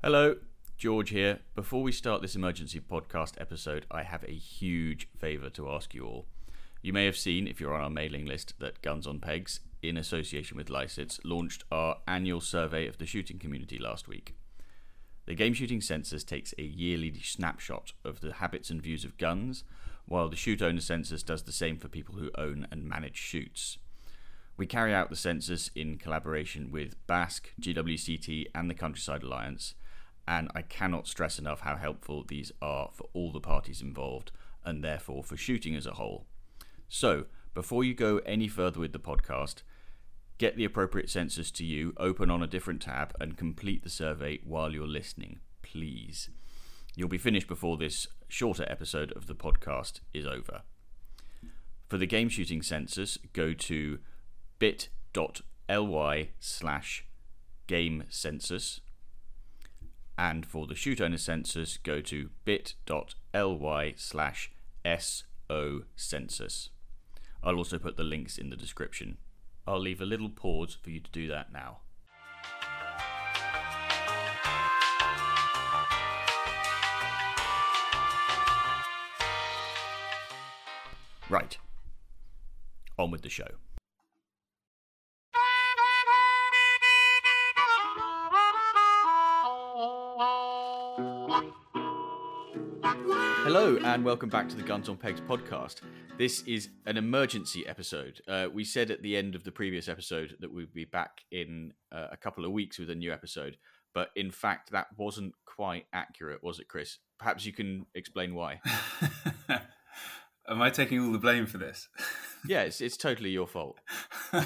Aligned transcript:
Hello, 0.00 0.36
George 0.76 1.10
here. 1.10 1.40
Before 1.56 1.82
we 1.82 1.90
start 1.90 2.22
this 2.22 2.36
emergency 2.36 2.78
podcast 2.78 3.32
episode, 3.40 3.84
I 3.90 4.04
have 4.04 4.22
a 4.22 4.32
huge 4.32 5.08
favour 5.18 5.50
to 5.50 5.68
ask 5.72 5.92
you 5.92 6.06
all. 6.06 6.26
You 6.80 6.92
may 6.92 7.04
have 7.04 7.16
seen, 7.16 7.48
if 7.48 7.60
you're 7.60 7.74
on 7.74 7.80
our 7.80 7.90
mailing 7.90 8.24
list, 8.24 8.54
that 8.60 8.80
Guns 8.80 9.08
on 9.08 9.18
Pegs, 9.18 9.58
in 9.82 9.96
association 9.96 10.56
with 10.56 10.68
Lycetts, 10.68 11.18
launched 11.24 11.64
our 11.72 11.96
annual 12.06 12.40
survey 12.40 12.86
of 12.86 12.98
the 12.98 13.06
shooting 13.06 13.40
community 13.40 13.76
last 13.76 14.06
week. 14.06 14.36
The 15.26 15.34
game 15.34 15.52
shooting 15.52 15.80
census 15.80 16.22
takes 16.22 16.54
a 16.56 16.62
yearly 16.62 17.12
snapshot 17.20 17.92
of 18.04 18.20
the 18.20 18.34
habits 18.34 18.70
and 18.70 18.80
views 18.80 19.04
of 19.04 19.18
guns, 19.18 19.64
while 20.06 20.28
the 20.28 20.36
shoot 20.36 20.62
owner 20.62 20.80
census 20.80 21.24
does 21.24 21.42
the 21.42 21.50
same 21.50 21.76
for 21.76 21.88
people 21.88 22.14
who 22.14 22.30
own 22.38 22.68
and 22.70 22.84
manage 22.84 23.16
shoots. 23.16 23.78
We 24.56 24.66
carry 24.66 24.94
out 24.94 25.10
the 25.10 25.16
census 25.16 25.72
in 25.74 25.98
collaboration 25.98 26.70
with 26.70 26.94
BASC, 27.08 27.46
GWCT, 27.60 28.46
and 28.54 28.70
the 28.70 28.74
Countryside 28.74 29.24
Alliance, 29.24 29.74
and 30.28 30.50
I 30.54 30.60
cannot 30.60 31.08
stress 31.08 31.38
enough 31.38 31.60
how 31.60 31.76
helpful 31.76 32.22
these 32.22 32.52
are 32.60 32.90
for 32.92 33.08
all 33.14 33.32
the 33.32 33.40
parties 33.40 33.80
involved 33.80 34.30
and 34.62 34.84
therefore 34.84 35.24
for 35.24 35.38
shooting 35.38 35.74
as 35.74 35.86
a 35.86 35.94
whole. 35.94 36.26
So, 36.86 37.24
before 37.54 37.82
you 37.82 37.94
go 37.94 38.18
any 38.18 38.46
further 38.46 38.78
with 38.78 38.92
the 38.92 38.98
podcast, 38.98 39.62
get 40.36 40.54
the 40.54 40.66
appropriate 40.66 41.08
census 41.08 41.50
to 41.52 41.64
you, 41.64 41.94
open 41.96 42.30
on 42.30 42.42
a 42.42 42.46
different 42.46 42.82
tab, 42.82 43.16
and 43.18 43.38
complete 43.38 43.82
the 43.82 43.88
survey 43.88 44.38
while 44.44 44.74
you're 44.74 44.86
listening, 44.86 45.40
please. 45.62 46.28
You'll 46.94 47.08
be 47.08 47.16
finished 47.16 47.48
before 47.48 47.78
this 47.78 48.06
shorter 48.28 48.66
episode 48.68 49.12
of 49.12 49.28
the 49.28 49.34
podcast 49.34 50.00
is 50.12 50.26
over. 50.26 50.60
For 51.88 51.96
the 51.96 52.06
game 52.06 52.28
shooting 52.28 52.60
census, 52.60 53.16
go 53.32 53.54
to 53.54 53.98
bit.ly 54.58 56.28
slash 56.38 57.06
game 57.66 58.04
census 58.10 58.80
and 60.18 60.44
for 60.44 60.66
the 60.66 60.74
shoot 60.74 61.00
owner 61.00 61.16
census, 61.16 61.78
go 61.78 62.00
to 62.00 62.30
bit.ly 62.44 63.94
slash 63.96 64.50
SO 64.84 65.82
census. 65.94 66.70
I'll 67.42 67.56
also 67.56 67.78
put 67.78 67.96
the 67.96 68.02
links 68.02 68.36
in 68.36 68.50
the 68.50 68.56
description. 68.56 69.18
I'll 69.64 69.78
leave 69.78 70.00
a 70.00 70.06
little 70.06 70.28
pause 70.28 70.76
for 70.82 70.90
you 70.90 70.98
to 70.98 71.10
do 71.12 71.28
that 71.28 71.52
now. 71.52 71.78
Right. 81.30 81.58
On 82.98 83.10
with 83.12 83.22
the 83.22 83.28
show. 83.28 83.48
Hello, 93.50 93.78
and 93.82 94.04
welcome 94.04 94.28
back 94.28 94.46
to 94.50 94.56
the 94.56 94.62
Guns 94.62 94.90
on 94.90 94.98
Pegs 94.98 95.22
podcast. 95.22 95.76
This 96.18 96.42
is 96.42 96.68
an 96.84 96.98
emergency 96.98 97.66
episode. 97.66 98.20
Uh, 98.28 98.48
we 98.52 98.62
said 98.62 98.90
at 98.90 99.00
the 99.00 99.16
end 99.16 99.34
of 99.34 99.42
the 99.42 99.50
previous 99.50 99.88
episode 99.88 100.36
that 100.40 100.52
we'd 100.52 100.74
be 100.74 100.84
back 100.84 101.22
in 101.32 101.72
uh, 101.90 102.08
a 102.12 102.16
couple 102.18 102.44
of 102.44 102.52
weeks 102.52 102.78
with 102.78 102.90
a 102.90 102.94
new 102.94 103.10
episode, 103.10 103.56
but 103.94 104.10
in 104.14 104.30
fact, 104.30 104.70
that 104.72 104.88
wasn't 104.98 105.32
quite 105.46 105.86
accurate, 105.94 106.44
was 106.44 106.60
it, 106.60 106.68
Chris? 106.68 106.98
Perhaps 107.18 107.46
you 107.46 107.54
can 107.54 107.86
explain 107.94 108.34
why. 108.34 108.60
Am 110.46 110.60
I 110.60 110.68
taking 110.68 111.00
all 111.00 111.10
the 111.10 111.18
blame 111.18 111.46
for 111.46 111.56
this? 111.56 111.88
yeah, 112.46 112.64
it's, 112.64 112.82
it's 112.82 112.98
totally 112.98 113.30
your 113.30 113.46
fault. 113.46 113.78
well, 114.30 114.44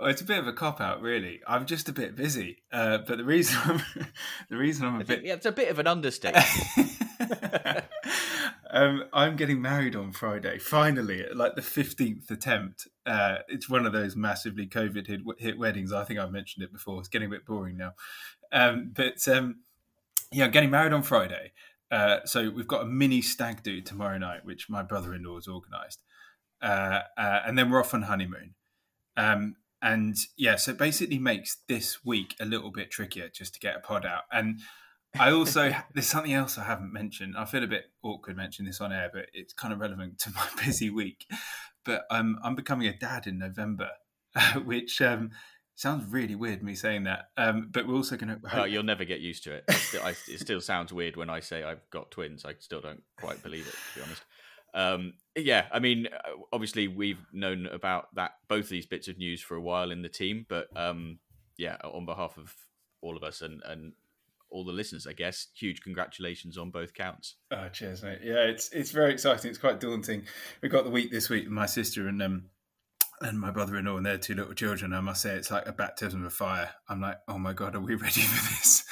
it's 0.00 0.22
a 0.22 0.24
bit 0.24 0.38
of 0.38 0.46
a 0.46 0.54
cop 0.54 0.80
out, 0.80 1.02
really. 1.02 1.42
I'm 1.46 1.66
just 1.66 1.90
a 1.90 1.92
bit 1.92 2.16
busy, 2.16 2.62
uh, 2.72 3.00
but 3.06 3.18
the 3.18 3.24
reason 3.24 3.58
I'm 3.64 3.82
the 4.48 4.56
reason 4.56 4.86
I'm 4.86 5.02
a 5.02 5.04
bit 5.04 5.26
yeah, 5.26 5.34
it's 5.34 5.44
a 5.44 5.52
bit 5.52 5.68
of 5.68 5.78
an 5.78 5.86
understatement. 5.86 6.46
um, 8.70 9.04
I'm 9.12 9.36
getting 9.36 9.60
married 9.60 9.96
on 9.96 10.12
Friday. 10.12 10.58
Finally, 10.58 11.24
like 11.34 11.56
the 11.56 11.62
fifteenth 11.62 12.30
attempt. 12.30 12.88
Uh, 13.06 13.38
it's 13.48 13.68
one 13.68 13.86
of 13.86 13.92
those 13.92 14.16
massively 14.16 14.66
COVID 14.66 15.06
hit, 15.06 15.20
hit, 15.38 15.58
weddings. 15.58 15.92
I 15.92 16.04
think 16.04 16.18
I've 16.18 16.32
mentioned 16.32 16.64
it 16.64 16.72
before. 16.72 16.98
It's 17.00 17.08
getting 17.08 17.28
a 17.28 17.30
bit 17.30 17.46
boring 17.46 17.76
now, 17.76 17.94
um, 18.52 18.92
but 18.94 19.26
um, 19.28 19.60
yeah, 20.32 20.46
I'm 20.46 20.50
getting 20.50 20.70
married 20.70 20.92
on 20.92 21.02
Friday. 21.02 21.52
Uh, 21.90 22.18
so 22.24 22.50
we've 22.50 22.66
got 22.66 22.82
a 22.82 22.86
mini 22.86 23.22
stag 23.22 23.62
do 23.62 23.80
tomorrow 23.80 24.18
night, 24.18 24.44
which 24.44 24.68
my 24.68 24.82
brother-in-law 24.82 25.36
has 25.36 25.46
organised, 25.46 26.02
uh, 26.62 27.00
uh, 27.16 27.40
and 27.46 27.56
then 27.56 27.70
we're 27.70 27.80
off 27.80 27.94
on 27.94 28.02
honeymoon. 28.02 28.54
Um, 29.16 29.56
and 29.80 30.16
yeah, 30.36 30.56
so 30.56 30.70
it 30.70 30.78
basically 30.78 31.18
makes 31.18 31.58
this 31.68 32.04
week 32.04 32.34
a 32.40 32.46
little 32.46 32.70
bit 32.70 32.90
trickier 32.90 33.28
just 33.28 33.52
to 33.54 33.60
get 33.60 33.76
a 33.76 33.80
pod 33.80 34.06
out. 34.06 34.22
And 34.32 34.60
I 35.18 35.30
also 35.30 35.72
there's 35.92 36.08
something 36.08 36.32
else 36.32 36.58
I 36.58 36.64
haven't 36.64 36.92
mentioned. 36.92 37.34
I 37.36 37.44
feel 37.44 37.62
a 37.62 37.68
bit 37.68 37.84
awkward 38.02 38.36
mentioning 38.36 38.68
this 38.68 38.80
on 38.80 38.92
air, 38.92 39.10
but 39.12 39.26
it's 39.32 39.52
kind 39.52 39.72
of 39.72 39.80
relevant 39.80 40.18
to 40.20 40.30
my 40.30 40.46
busy 40.64 40.90
week. 40.90 41.26
But 41.84 42.04
um, 42.10 42.38
I'm 42.42 42.54
becoming 42.54 42.88
a 42.88 42.96
dad 42.96 43.26
in 43.26 43.38
November, 43.38 43.90
which 44.64 45.00
um, 45.02 45.30
sounds 45.74 46.10
really 46.10 46.34
weird 46.34 46.62
me 46.62 46.74
saying 46.74 47.04
that. 47.04 47.28
Um, 47.36 47.68
but 47.70 47.86
we're 47.86 47.94
also 47.94 48.16
going 48.16 48.40
to. 48.40 48.68
you'll 48.68 48.82
never 48.82 49.04
get 49.04 49.20
used 49.20 49.44
to 49.44 49.54
it. 49.54 49.64
It 49.68 49.74
still, 49.74 50.02
I, 50.02 50.10
it 50.10 50.40
still 50.40 50.60
sounds 50.60 50.92
weird 50.92 51.16
when 51.16 51.30
I 51.30 51.40
say 51.40 51.62
I've 51.62 51.88
got 51.90 52.10
twins. 52.10 52.44
I 52.44 52.54
still 52.58 52.80
don't 52.80 53.02
quite 53.18 53.42
believe 53.42 53.66
it, 53.66 53.74
to 53.74 53.98
be 53.98 54.04
honest. 54.04 54.22
Um, 54.74 55.12
yeah, 55.36 55.66
I 55.72 55.78
mean, 55.78 56.08
uh, 56.08 56.32
obviously 56.52 56.88
we've 56.88 57.24
known 57.32 57.66
about 57.66 58.12
that 58.16 58.32
both 58.48 58.68
these 58.68 58.86
bits 58.86 59.06
of 59.06 59.18
news 59.18 59.40
for 59.40 59.54
a 59.54 59.60
while 59.60 59.92
in 59.92 60.02
the 60.02 60.08
team, 60.08 60.46
but 60.48 60.66
um, 60.76 61.20
yeah, 61.56 61.76
on 61.84 62.06
behalf 62.06 62.36
of 62.38 62.52
all 63.00 63.16
of 63.16 63.22
us 63.22 63.40
and 63.40 63.62
and 63.64 63.92
all 64.54 64.64
the 64.64 64.72
listeners, 64.72 65.06
I 65.06 65.12
guess, 65.12 65.48
huge 65.54 65.82
congratulations 65.82 66.56
on 66.56 66.70
both 66.70 66.94
counts. 66.94 67.36
Oh, 67.50 67.68
cheers, 67.68 68.02
mate. 68.02 68.20
Yeah, 68.22 68.44
it's 68.44 68.70
it's 68.72 68.92
very 68.92 69.12
exciting. 69.12 69.50
It's 69.50 69.58
quite 69.58 69.80
daunting. 69.80 70.22
We 70.62 70.68
got 70.68 70.84
the 70.84 70.90
week 70.90 71.10
this 71.10 71.28
week 71.28 71.44
with 71.44 71.52
my 71.52 71.66
sister 71.66 72.06
and 72.06 72.22
um 72.22 72.44
and 73.20 73.40
my 73.40 73.50
brother-in-law 73.50 73.96
and 73.96 74.06
their 74.06 74.18
two 74.18 74.34
little 74.34 74.54
children. 74.54 74.92
I 74.92 75.00
must 75.00 75.22
say, 75.22 75.34
it's 75.34 75.50
like 75.50 75.66
a 75.66 75.72
baptism 75.72 76.24
of 76.24 76.32
fire. 76.32 76.70
I'm 76.88 77.00
like, 77.00 77.18
oh 77.28 77.38
my 77.38 77.52
god, 77.52 77.74
are 77.74 77.80
we 77.80 77.94
ready 77.96 78.20
for 78.20 78.54
this? 78.54 78.84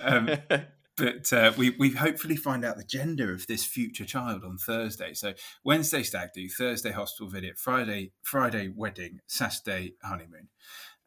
um, 0.00 0.30
but 0.96 1.32
uh, 1.32 1.52
we 1.56 1.70
we 1.70 1.90
hopefully 1.90 2.36
find 2.36 2.64
out 2.64 2.76
the 2.76 2.84
gender 2.84 3.32
of 3.32 3.46
this 3.48 3.64
future 3.64 4.04
child 4.04 4.44
on 4.44 4.58
Thursday. 4.58 5.12
So 5.14 5.32
Wednesday 5.64 6.04
stag 6.04 6.30
do, 6.34 6.48
Thursday 6.48 6.92
hospital 6.92 7.28
visit, 7.28 7.58
Friday 7.58 8.12
Friday 8.22 8.72
wedding, 8.74 9.20
Saturday 9.26 9.94
honeymoon. 10.04 10.48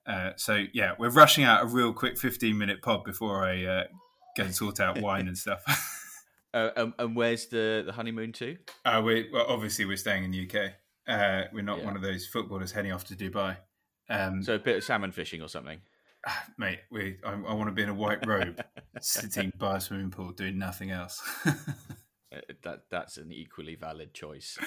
Uh, 0.06 0.32
so 0.36 0.66
yeah, 0.74 0.94
we're 1.00 1.10
rushing 1.10 1.44
out 1.44 1.64
a 1.64 1.66
real 1.66 1.94
quick 1.94 2.18
fifteen 2.18 2.58
minute 2.58 2.82
pod 2.82 3.04
before 3.04 3.46
I 3.46 3.66
uh, 3.66 3.84
go 4.38 4.44
and 4.44 4.56
sort 4.56 4.80
out 4.80 5.00
wine 5.02 5.28
and 5.28 5.38
stuff. 5.38 5.64
Uh, 6.56 6.70
um, 6.78 6.94
and 7.00 7.16
where's 7.16 7.48
the, 7.48 7.82
the 7.84 7.92
honeymoon 7.92 8.32
to? 8.32 8.56
Uh, 8.86 9.02
we 9.04 9.28
well, 9.34 9.46
obviously 9.48 9.86
we're 9.86 9.98
staying 9.98 10.24
in 10.24 10.30
the 10.30 10.48
UK. 10.48 10.74
Uh, 11.08 11.48
we're 11.52 11.64
not 11.64 11.80
yeah. 11.80 11.86
one 11.86 11.96
of 11.96 12.04
those 12.04 12.28
footballers 12.28 12.72
heading 12.72 12.92
off 12.92 13.06
to 13.06 13.16
Dubai. 13.16 13.58
Um, 14.08 14.44
so 14.44 14.54
a 14.54 14.60
bit 14.60 14.78
of 14.78 14.84
salmon 14.84 15.12
fishing 15.12 15.42
or 15.42 15.48
something. 15.48 15.80
mate, 16.60 16.82
we, 16.92 17.18
I, 17.26 17.32
I, 17.32 17.54
want 17.54 17.70
to 17.70 17.72
be 17.72 17.82
in 17.82 17.90
a 17.90 17.94
white 17.96 18.28
robe, 18.28 18.64
sitting 19.02 19.52
by 19.58 19.78
a 19.78 19.82
swimming 19.82 20.12
pool, 20.12 20.32
doing 20.32 20.60
nothing 20.60 20.92
else. 20.92 21.24
Uh, 21.44 22.40
that 22.64 22.82
that's 22.90 23.18
an 23.18 23.32
equally 23.32 23.76
valid 23.76 24.14
choice. 24.14 24.58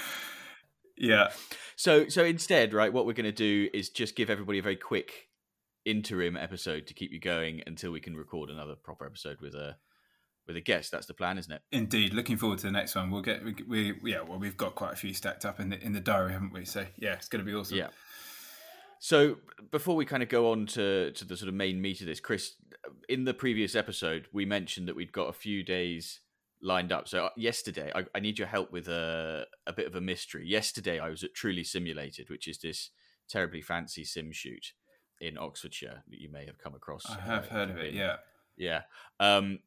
Yeah. 0.97 1.31
So 1.77 2.09
so 2.09 2.25
instead, 2.25 2.73
right, 2.73 2.93
what 2.93 3.07
we're 3.07 3.12
going 3.12 3.25
to 3.25 3.33
do 3.33 3.69
is 3.73 3.91
just 3.91 4.17
give 4.17 4.31
everybody 4.31 4.59
a 4.59 4.62
very 4.62 4.77
quick 4.77 5.29
interim 5.84 6.37
episode 6.37 6.87
to 6.89 6.95
keep 6.95 7.12
you 7.12 7.21
going 7.21 7.62
until 7.67 7.93
we 7.93 8.01
can 8.01 8.17
record 8.17 8.51
another 8.51 8.75
proper 8.75 9.07
episode 9.07 9.41
with 9.41 9.55
a 9.55 9.77
with 10.47 10.57
a 10.57 10.61
guest. 10.61 10.93
That's 10.93 11.07
the 11.07 11.15
plan, 11.15 11.39
isn't 11.39 11.53
it? 11.53 11.62
Indeed. 11.73 12.15
Looking 12.15 12.37
forward 12.37 12.59
to 12.61 12.67
the 12.67 12.73
next 12.73 12.95
one. 12.95 13.11
We'll 13.11 13.23
get 13.23 13.45
we, 13.45 13.55
we 13.69 14.12
yeah. 14.12 14.23
Well, 14.23 14.39
we've 14.39 14.57
got 14.57 14.75
quite 14.75 14.93
a 14.93 14.97
few 14.97 15.12
stacked 15.15 15.45
up 15.45 15.61
in 15.61 15.71
the 15.71 15.83
in 15.83 15.93
the 15.93 16.01
diary, 16.01 16.33
haven't 16.33 16.53
we? 16.53 16.65
So 16.65 16.87
yeah, 16.97 17.15
it's 17.15 17.28
going 17.28 17.45
to 17.45 17.51
be 17.51 17.57
awesome. 17.57 17.78
Yeah. 17.78 17.89
So 18.99 19.37
before 19.71 19.95
we 19.95 20.05
kind 20.05 20.23
of 20.23 20.28
go 20.28 20.51
on 20.53 20.67
to 20.67 21.13
to 21.13 21.25
the 21.25 21.37
sort 21.37 21.49
of 21.49 21.55
main 21.55 21.81
meat 21.81 22.01
of 22.01 22.07
this, 22.07 22.21
Chris, 22.21 22.55
in 23.09 23.25
the 23.25 23.34
previous 23.34 23.75
episode, 23.75 24.27
we 24.33 24.45
mentioned 24.45 24.89
that 24.89 24.97
we'd 24.97 25.13
got 25.13 25.28
a 25.28 25.33
few 25.33 25.63
days 25.63 26.21
lined 26.66 26.92
up. 26.92 27.09
So 27.09 27.27
uh, 27.27 27.30
yesterday, 27.36 27.91
I, 27.95 28.04
I 28.15 28.21
need 28.21 28.39
your 28.39 28.48
help 28.48 28.72
with 28.72 28.89
a 28.89 29.47
a 29.66 29.72
bit 29.72 29.86
of 29.86 29.95
a 29.95 30.01
mystery. 30.01 30.47
Yesterday, 30.47 30.98
I 30.98 31.09
was 31.09 31.22
at 31.22 31.34
Truly 31.34 31.65
Simulated, 31.65 32.28
which 32.28 32.48
is 32.48 32.59
this 32.59 32.91
terribly 33.28 33.63
fancy 33.63 34.04
sim 34.04 34.33
shoot 34.33 34.72
in 35.21 35.39
Oxfordshire 35.39 36.03
that 36.09 36.21
you 36.21 36.30
may 36.30 36.45
have 36.45 36.59
come 36.59 36.74
across. 36.74 37.07
I 37.09 37.21
have 37.21 37.47
uh, 37.47 37.51
heard 37.51 37.71
of 37.71 37.78
it. 37.78 37.95
Yeah, 37.95 38.16
yeah. 38.57 38.83
Um, 39.21 39.60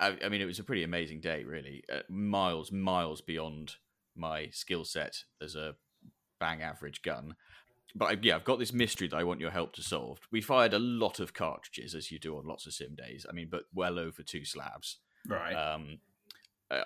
I, 0.00 0.16
I, 0.24 0.28
mean, 0.28 0.40
it 0.40 0.46
was 0.46 0.58
a 0.58 0.64
pretty 0.64 0.82
amazing 0.82 1.20
day, 1.20 1.44
really. 1.44 1.84
Uh, 1.90 2.00
miles, 2.08 2.72
miles 2.72 3.20
beyond 3.20 3.76
my 4.16 4.48
skill 4.50 4.84
set 4.84 5.24
as 5.40 5.54
a 5.54 5.76
bang 6.38 6.60
average 6.60 7.02
gun 7.02 7.36
but 7.94 8.24
yeah, 8.24 8.36
I've 8.36 8.44
got 8.44 8.58
this 8.58 8.72
mystery 8.72 9.08
that 9.08 9.16
I 9.16 9.24
want 9.24 9.40
your 9.40 9.50
help 9.50 9.74
to 9.74 9.82
solve. 9.82 10.18
We 10.30 10.40
fired 10.40 10.72
a 10.72 10.78
lot 10.78 11.20
of 11.20 11.34
cartridges, 11.34 11.94
as 11.94 12.10
you 12.10 12.18
do 12.18 12.38
on 12.38 12.46
lots 12.46 12.66
of 12.66 12.72
sim 12.72 12.94
days. 12.94 13.26
I 13.28 13.32
mean, 13.32 13.48
but 13.50 13.64
well 13.74 13.98
over 13.98 14.22
two 14.22 14.44
slabs. 14.44 14.98
Right. 15.28 15.52
Um, 15.54 15.98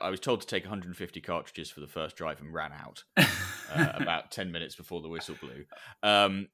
I 0.01 0.11
was 0.11 0.19
told 0.21 0.41
to 0.41 0.47
take 0.47 0.65
150 0.65 1.21
cartridges 1.21 1.71
for 1.71 1.81
the 1.81 1.87
first 1.87 2.17
drive 2.17 2.41
and 2.41 2.53
ran 2.53 2.73
out 2.73 3.05
uh, 3.17 3.93
about 3.95 4.33
10 4.33 4.51
minutes 4.51 4.75
before 4.75 5.01
the 5.01 5.09
whistle 5.09 5.37
blew. 5.41 5.65
Um, 6.03 6.49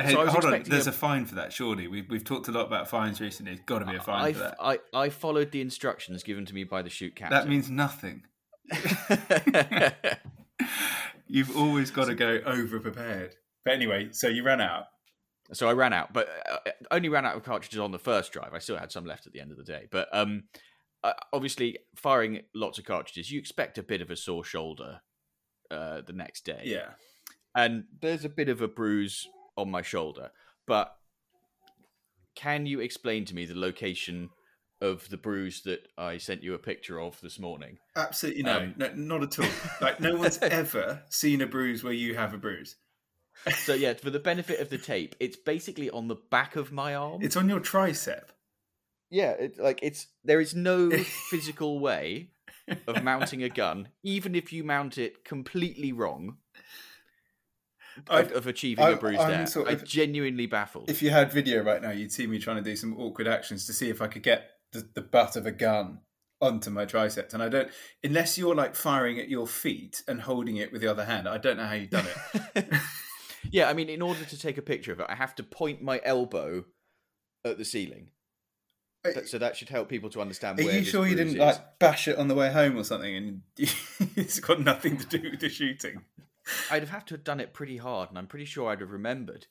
Hey, 0.00 0.12
So 0.12 0.26
hold 0.26 0.46
on. 0.46 0.62
There's 0.62 0.86
a- 0.86 0.90
a... 0.90 0.92
fine 0.92 1.26
for 1.26 1.34
that, 1.34 1.52
surely. 1.52 1.86
We've, 1.86 2.08
we've 2.08 2.24
talked 2.24 2.48
a 2.48 2.52
lot 2.52 2.66
about 2.66 2.88
fines 2.88 3.20
recently. 3.20 3.52
There's 3.52 3.64
got 3.66 3.80
to 3.80 3.84
be 3.84 3.96
a 3.96 4.00
fine 4.00 4.24
I, 4.24 4.32
for 4.32 4.38
that. 4.38 4.56
I, 4.58 4.78
I 4.94 5.08
followed 5.10 5.50
the 5.50 5.60
instructions 5.60 6.22
given 6.22 6.46
to 6.46 6.54
me 6.54 6.64
by 6.64 6.80
the 6.82 6.88
shoot 6.88 7.14
captain. 7.14 7.38
That 7.38 7.48
means 7.48 7.68
nothing. 7.70 8.22
You've 11.26 11.56
always 11.56 11.90
got 11.90 12.06
to 12.06 12.14
go 12.14 12.40
over 12.44 12.78
prepared. 12.80 13.34
But 13.64 13.74
anyway, 13.74 14.08
so 14.12 14.28
you 14.28 14.42
ran 14.44 14.60
out. 14.60 14.84
so 15.52 15.68
I 15.68 15.72
ran 15.72 15.92
out, 15.92 16.12
but 16.12 16.28
uh, 16.50 16.70
only 16.90 17.08
ran 17.08 17.26
out 17.26 17.36
of 17.36 17.42
cartridges 17.42 17.78
on 17.78 17.92
the 17.92 17.98
first 17.98 18.32
drive. 18.32 18.54
I 18.54 18.58
still 18.58 18.78
had 18.78 18.90
some 18.90 19.04
left 19.04 19.26
at 19.26 19.32
the 19.32 19.40
end 19.40 19.50
of 19.50 19.56
the 19.58 19.64
day. 19.64 19.88
But 19.90 20.08
um, 20.12 20.44
uh, 21.04 21.12
obviously, 21.32 21.78
firing 21.96 22.40
lots 22.54 22.78
of 22.78 22.84
cartridges, 22.84 23.30
you 23.30 23.38
expect 23.38 23.78
a 23.78 23.82
bit 23.82 24.00
of 24.00 24.10
a 24.10 24.16
sore 24.16 24.44
shoulder 24.44 25.00
uh, 25.70 26.02
the 26.06 26.12
next 26.12 26.44
day. 26.44 26.62
Yeah. 26.64 26.90
and 27.54 27.84
there's 28.00 28.24
a 28.24 28.28
bit 28.28 28.48
of 28.48 28.60
a 28.62 28.68
bruise 28.68 29.26
on 29.56 29.70
my 29.70 29.82
shoulder. 29.82 30.30
But 30.66 30.94
can 32.34 32.66
you 32.66 32.80
explain 32.80 33.24
to 33.26 33.34
me 33.34 33.44
the 33.46 33.58
location 33.58 34.30
of 34.80 35.08
the 35.10 35.16
bruise 35.16 35.62
that 35.62 35.86
I 35.98 36.18
sent 36.18 36.42
you 36.42 36.54
a 36.54 36.58
picture 36.58 37.00
of 37.00 37.20
this 37.20 37.38
morning? 37.38 37.78
Absolutely 37.94 38.42
no, 38.42 38.58
Um, 38.58 38.74
no, 38.76 38.90
not 38.94 39.22
at 39.22 39.38
all. 39.38 39.50
Like 39.80 40.00
no 40.00 40.16
one's 40.16 40.38
ever 40.42 41.02
seen 41.08 41.40
a 41.40 41.46
bruise 41.46 41.84
where 41.84 41.92
you 41.92 42.14
have 42.16 42.32
a 42.34 42.38
bruise. 42.38 42.76
So 43.64 43.74
yeah, 43.74 43.94
for 43.94 44.10
the 44.10 44.18
benefit 44.18 44.60
of 44.60 44.70
the 44.70 44.78
tape, 44.78 45.14
it's 45.20 45.36
basically 45.36 45.88
on 45.90 46.08
the 46.08 46.16
back 46.30 46.56
of 46.56 46.70
my 46.72 46.94
arm. 46.94 47.22
It's 47.22 47.36
on 47.36 47.48
your 47.48 47.60
tricep. 47.60 48.24
Yeah, 49.12 49.32
it, 49.32 49.58
like 49.58 49.80
it's 49.82 50.08
there 50.24 50.40
is 50.40 50.54
no 50.54 50.90
physical 51.30 51.78
way 51.78 52.30
of 52.86 53.04
mounting 53.04 53.42
a 53.42 53.48
gun, 53.48 53.88
even 54.02 54.34
if 54.34 54.52
you 54.52 54.64
mount 54.64 54.96
it 54.96 55.22
completely 55.24 55.92
wrong, 55.92 56.38
of, 58.08 58.32
of 58.32 58.46
achieving 58.46 58.84
a 58.84 58.88
I'm- 58.88 58.98
bruise 58.98 59.20
I'm 59.20 59.30
there. 59.30 59.46
sort 59.46 59.68
I'm 59.68 59.84
genuinely 59.84 60.46
baffled. 60.46 60.88
If 60.88 61.02
you 61.02 61.10
had 61.10 61.30
video 61.30 61.62
right 61.62 61.82
now, 61.82 61.90
you'd 61.90 62.10
see 62.10 62.26
me 62.26 62.38
trying 62.38 62.56
to 62.56 62.62
do 62.62 62.74
some 62.74 62.98
awkward 62.98 63.28
actions 63.28 63.66
to 63.66 63.74
see 63.74 63.90
if 63.90 64.00
I 64.00 64.06
could 64.06 64.22
get 64.22 64.50
the, 64.72 64.88
the 64.94 65.02
butt 65.02 65.36
of 65.36 65.44
a 65.44 65.52
gun 65.52 66.00
onto 66.40 66.70
my 66.70 66.86
triceps. 66.86 67.34
And 67.34 67.42
I 67.42 67.50
don't, 67.50 67.70
unless 68.02 68.38
you're 68.38 68.54
like 68.54 68.74
firing 68.74 69.18
at 69.20 69.28
your 69.28 69.46
feet 69.46 70.02
and 70.08 70.22
holding 70.22 70.56
it 70.56 70.72
with 70.72 70.80
the 70.80 70.90
other 70.90 71.04
hand, 71.04 71.28
I 71.28 71.36
don't 71.36 71.58
know 71.58 71.66
how 71.66 71.74
you've 71.74 71.90
done 71.90 72.06
it. 72.54 72.66
yeah, 73.50 73.68
I 73.68 73.74
mean, 73.74 73.90
in 73.90 74.00
order 74.00 74.24
to 74.24 74.38
take 74.38 74.56
a 74.56 74.62
picture 74.62 74.92
of 74.92 75.00
it, 75.00 75.06
I 75.08 75.14
have 75.14 75.34
to 75.34 75.42
point 75.42 75.82
my 75.82 76.00
elbow 76.02 76.64
at 77.44 77.58
the 77.58 77.64
ceiling. 77.64 78.08
That- 79.04 79.28
So 79.28 79.38
that 79.38 79.56
should 79.56 79.68
help 79.68 79.88
people 79.88 80.10
to 80.10 80.20
understand. 80.20 80.58
Are 80.60 80.62
you 80.62 80.84
sure 80.84 81.06
you 81.06 81.16
didn't 81.16 81.34
is. 81.34 81.38
like 81.38 81.78
bash 81.78 82.06
it 82.08 82.18
on 82.18 82.28
the 82.28 82.34
way 82.34 82.52
home 82.52 82.76
or 82.76 82.84
something? 82.84 83.14
And 83.16 83.42
it's 84.16 84.38
got 84.40 84.60
nothing 84.60 84.96
to 84.98 85.06
do 85.18 85.30
with 85.30 85.40
the 85.40 85.48
shooting. 85.48 86.04
I'd 86.70 86.82
have 86.82 86.90
had 86.90 87.06
to 87.08 87.14
have 87.14 87.24
done 87.24 87.40
it 87.40 87.52
pretty 87.52 87.76
hard, 87.76 88.08
and 88.08 88.18
I'm 88.18 88.26
pretty 88.26 88.44
sure 88.46 88.70
I'd 88.70 88.80
have 88.80 88.90
remembered. 88.90 89.46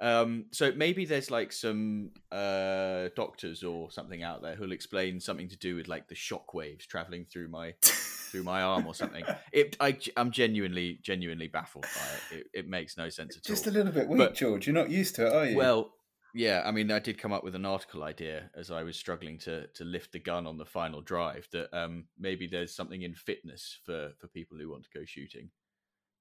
Um, 0.00 0.46
so 0.50 0.72
maybe 0.72 1.06
there's 1.06 1.30
like 1.30 1.52
some 1.52 2.10
uh, 2.30 3.08
doctors 3.16 3.62
or 3.62 3.90
something 3.90 4.22
out 4.22 4.42
there 4.42 4.54
who'll 4.54 4.72
explain 4.72 5.20
something 5.20 5.48
to 5.48 5.56
do 5.56 5.76
with 5.76 5.88
like 5.88 6.08
the 6.08 6.14
shock 6.14 6.52
waves 6.52 6.86
traveling 6.86 7.24
through 7.24 7.48
my 7.48 7.74
through 7.82 8.42
my 8.42 8.62
arm 8.62 8.86
or 8.86 8.94
something. 8.94 9.24
It, 9.52 9.74
I, 9.80 9.96
am 10.18 10.32
genuinely 10.32 10.98
genuinely 11.02 11.48
baffled 11.48 11.84
by 11.84 12.36
it. 12.36 12.40
It, 12.40 12.46
it 12.52 12.68
makes 12.68 12.98
no 12.98 13.08
sense 13.08 13.36
at 13.36 13.42
Just 13.44 13.48
all. 13.48 13.54
Just 13.54 13.66
a 13.68 13.70
little 13.70 13.92
bit 13.92 14.06
weak, 14.08 14.18
But- 14.18 14.34
George. 14.34 14.66
You're 14.66 14.74
not 14.74 14.90
used 14.90 15.14
to 15.16 15.26
it, 15.26 15.32
are 15.32 15.46
you? 15.46 15.56
Well, 15.56 15.94
yeah, 16.36 16.62
I 16.66 16.70
mean, 16.70 16.90
I 16.90 16.98
did 16.98 17.18
come 17.18 17.32
up 17.32 17.42
with 17.42 17.54
an 17.54 17.64
article 17.64 18.02
idea 18.04 18.50
as 18.54 18.70
I 18.70 18.82
was 18.82 18.96
struggling 18.96 19.38
to 19.38 19.66
to 19.68 19.84
lift 19.84 20.12
the 20.12 20.18
gun 20.18 20.46
on 20.46 20.58
the 20.58 20.66
final 20.66 21.00
drive. 21.00 21.48
That 21.52 21.74
um, 21.76 22.04
maybe 22.18 22.46
there's 22.46 22.74
something 22.74 23.02
in 23.02 23.14
fitness 23.14 23.78
for 23.84 24.12
for 24.18 24.28
people 24.28 24.58
who 24.58 24.68
want 24.70 24.84
to 24.84 24.98
go 24.98 25.04
shooting. 25.04 25.50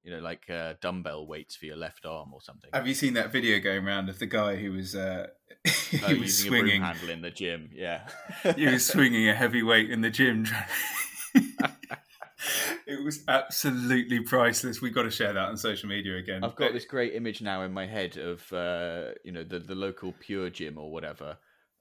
You 0.03 0.11
know, 0.11 0.19
like 0.19 0.49
uh, 0.49 0.75
dumbbell 0.81 1.27
weights 1.27 1.55
for 1.55 1.65
your 1.65 1.77
left 1.77 2.05
arm 2.05 2.31
or 2.33 2.39
something. 2.39 2.69
have 2.73 2.87
you 2.87 2.93
seen 2.93 3.15
that 3.15 3.31
video 3.31 3.59
going 3.59 3.85
around 3.85 4.07
of 4.07 4.19
the 4.19 4.27
guy 4.27 4.55
who 4.55 4.71
was 4.71 4.95
uh, 4.95 5.27
he 5.91 5.99
Oh, 6.03 6.09
was 6.09 6.39
using 6.39 6.47
a 6.47 6.51
broom 6.51 6.67
swinging? 6.67 6.81
handle 6.83 7.09
in 7.09 7.21
the 7.21 7.31
gym. 7.31 7.69
Yeah, 7.73 8.07
he 8.55 8.67
was 8.67 8.85
swinging 8.91 9.27
a 9.27 9.33
heavy 9.35 9.63
weight 9.63 9.89
in 9.89 10.01
the 10.01 10.09
gym. 10.11 10.45
it 12.87 13.03
was 13.03 13.23
absolutely 13.27 14.21
priceless. 14.21 14.81
We've 14.81 14.93
got 14.93 15.03
to 15.03 15.11
share 15.11 15.33
that 15.33 15.47
on 15.47 15.57
social 15.57 15.89
media 15.89 16.17
again. 16.17 16.43
I've 16.43 16.55
got 16.55 16.73
this 16.73 16.85
great 16.85 17.13
image 17.15 17.41
now 17.41 17.63
in 17.63 17.73
my 17.73 17.85
head 17.85 18.17
of 18.17 18.51
uh, 18.53 19.11
you 19.23 19.31
know 19.31 19.43
the 19.43 19.59
the 19.59 19.75
local 19.75 20.13
Pure 20.19 20.51
Gym 20.51 20.77
or 20.77 20.91
whatever, 20.91 21.37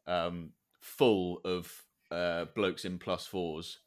um, 0.07 0.51
full 0.81 1.41
of 1.45 1.73
uh, 2.11 2.47
blokes 2.55 2.85
in 2.85 2.99
plus 2.99 3.27
fours 3.27 3.79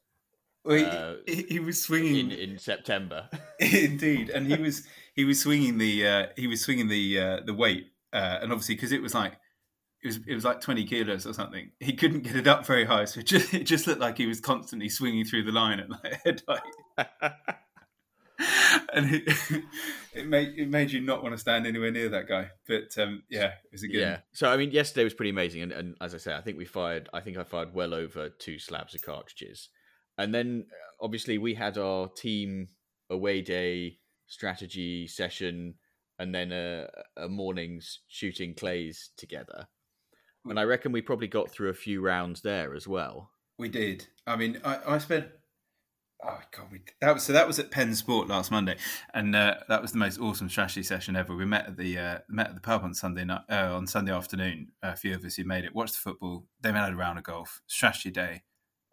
Well, 0.63 0.77
he, 0.77 0.83
uh, 0.85 1.13
he, 1.25 1.44
he 1.50 1.59
was 1.59 1.81
swinging 1.81 2.31
in 2.31 2.31
in 2.31 2.59
September. 2.59 3.30
indeed, 3.59 4.30
and 4.30 4.47
he 4.47 4.57
was 4.57 4.83
he 5.15 5.25
was 5.25 5.39
swinging 5.39 5.77
the 5.77 6.07
uh, 6.07 6.25
he 6.35 6.47
was 6.47 6.62
swinging 6.62 6.88
the 6.88 7.19
uh, 7.19 7.39
the 7.45 7.53
weight, 7.53 7.91
uh, 8.13 8.39
and 8.41 8.51
obviously 8.51 8.75
because 8.75 8.91
it 8.91 9.01
was 9.01 9.13
like 9.13 9.33
it 10.03 10.07
was 10.07 10.19
it 10.27 10.33
was 10.33 10.45
like 10.45 10.61
twenty 10.61 10.85
kilos 10.85 11.25
or 11.25 11.33
something. 11.33 11.71
He 11.79 11.94
couldn't 11.94 12.21
get 12.21 12.35
it 12.35 12.47
up 12.47 12.65
very 12.65 12.85
high, 12.85 13.05
so 13.05 13.19
it 13.19 13.25
just 13.25 13.53
it 13.53 13.63
just 13.63 13.88
looked 13.88 14.01
like 14.01 14.17
he 14.17 14.27
was 14.27 14.39
constantly 14.39 14.89
swinging 14.89 15.25
through 15.25 15.44
the 15.44 15.51
line 15.51 15.79
at 15.79 15.89
like 16.03 16.21
head 16.23 16.41
height. 16.47 17.38
and 18.94 19.13
it, 19.13 19.63
it 20.13 20.27
made 20.27 20.53
it 20.57 20.69
made 20.69 20.91
you 20.91 21.01
not 21.01 21.23
want 21.23 21.33
to 21.33 21.39
stand 21.39 21.65
anywhere 21.65 21.91
near 21.91 22.09
that 22.09 22.27
guy. 22.27 22.49
But 22.67 22.97
um, 22.97 23.23
yeah, 23.29 23.47
it 23.47 23.71
was 23.71 23.83
a 23.83 23.88
good. 23.88 23.99
Yeah. 23.99 24.17
So 24.33 24.49
I 24.49 24.57
mean, 24.57 24.71
yesterday 24.71 25.03
was 25.03 25.13
pretty 25.13 25.31
amazing, 25.31 25.61
and, 25.63 25.71
and 25.71 25.95
as 26.01 26.13
I 26.13 26.17
say, 26.17 26.35
I 26.35 26.41
think 26.41 26.57
we 26.57 26.65
fired. 26.65 27.09
I 27.13 27.21
think 27.21 27.38
I 27.38 27.44
fired 27.44 27.73
well 27.73 27.94
over 27.94 28.29
two 28.29 28.59
slabs 28.59 28.95
of 28.95 29.01
cartridges, 29.01 29.69
and 30.17 30.33
then 30.33 30.65
uh, 30.69 31.05
obviously 31.05 31.38
we 31.38 31.53
had 31.53 31.77
our 31.77 32.09
team 32.09 32.67
away 33.09 33.41
day 33.41 33.97
strategy 34.27 35.07
session, 35.07 35.75
and 36.19 36.33
then 36.33 36.51
a, 36.51 36.88
a 37.15 37.27
morning's 37.27 38.01
shooting 38.07 38.53
clays 38.53 39.09
together. 39.17 39.67
And 40.49 40.59
I 40.59 40.63
reckon 40.63 40.91
we 40.91 41.01
probably 41.01 41.27
got 41.27 41.49
through 41.49 41.69
a 41.69 41.75
few 41.75 42.01
rounds 42.01 42.41
there 42.41 42.75
as 42.75 42.88
well. 42.88 43.31
We 43.57 43.69
did. 43.69 44.07
I 44.25 44.35
mean, 44.35 44.59
I, 44.63 44.79
I 44.88 44.97
spent. 44.99 45.27
Oh 46.23 46.39
god, 46.51 46.71
we, 46.71 46.81
that 46.99 47.13
was 47.13 47.23
so. 47.23 47.33
That 47.33 47.47
was 47.47 47.59
at 47.59 47.69
Penn 47.69 47.94
Sport 47.94 48.27
last 48.27 48.49
Monday, 48.49 48.77
and 49.13 49.35
uh, 49.35 49.55
that 49.69 49.81
was 49.81 49.91
the 49.91 49.99
most 49.99 50.19
awesome 50.19 50.49
strategy 50.49 50.81
session 50.81 51.15
ever. 51.15 51.35
We 51.35 51.45
met 51.45 51.67
at 51.67 51.77
the 51.77 51.97
uh, 51.97 52.17
met 52.27 52.49
at 52.49 52.55
the 52.55 52.61
pub 52.61 52.83
on 52.83 52.94
Sunday 52.94 53.23
night, 53.23 53.41
uh, 53.49 53.75
on 53.75 53.85
Sunday 53.85 54.11
afternoon. 54.11 54.69
A 54.81 54.95
few 54.95 55.13
of 55.13 55.23
us 55.23 55.35
who 55.35 55.44
made 55.44 55.63
it 55.63 55.75
watched 55.75 55.94
the 55.94 55.99
football. 55.99 56.47
Then 56.61 56.73
we 56.73 56.79
a 56.79 56.95
round 56.95 57.19
of 57.19 57.23
golf, 57.23 57.61
strategy 57.67 58.09
day, 58.09 58.41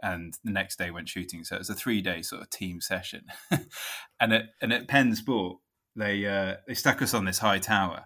and 0.03 0.37
the 0.45 0.53
next 0.53 0.77
day 0.77 0.91
went 0.91 1.09
shooting. 1.09 1.45
So 1.45 1.57
it 1.57 1.61
was 1.61 1.71
a 1.71 1.75
three 1.75 2.03
day 2.03 2.21
sort 2.21 2.43
of 2.43 2.51
team 2.51 2.81
session. 2.81 3.25
and 4.21 4.33
at 4.33 4.45
and 4.61 4.73
at 4.73 4.87
Penn 4.87 5.15
Sport, 5.15 5.59
they 5.97 6.27
uh, 6.27 6.57
they 6.67 6.75
stuck 6.75 7.01
us 7.01 7.15
on 7.15 7.25
this 7.25 7.39
high 7.39 7.59
tower, 7.59 8.05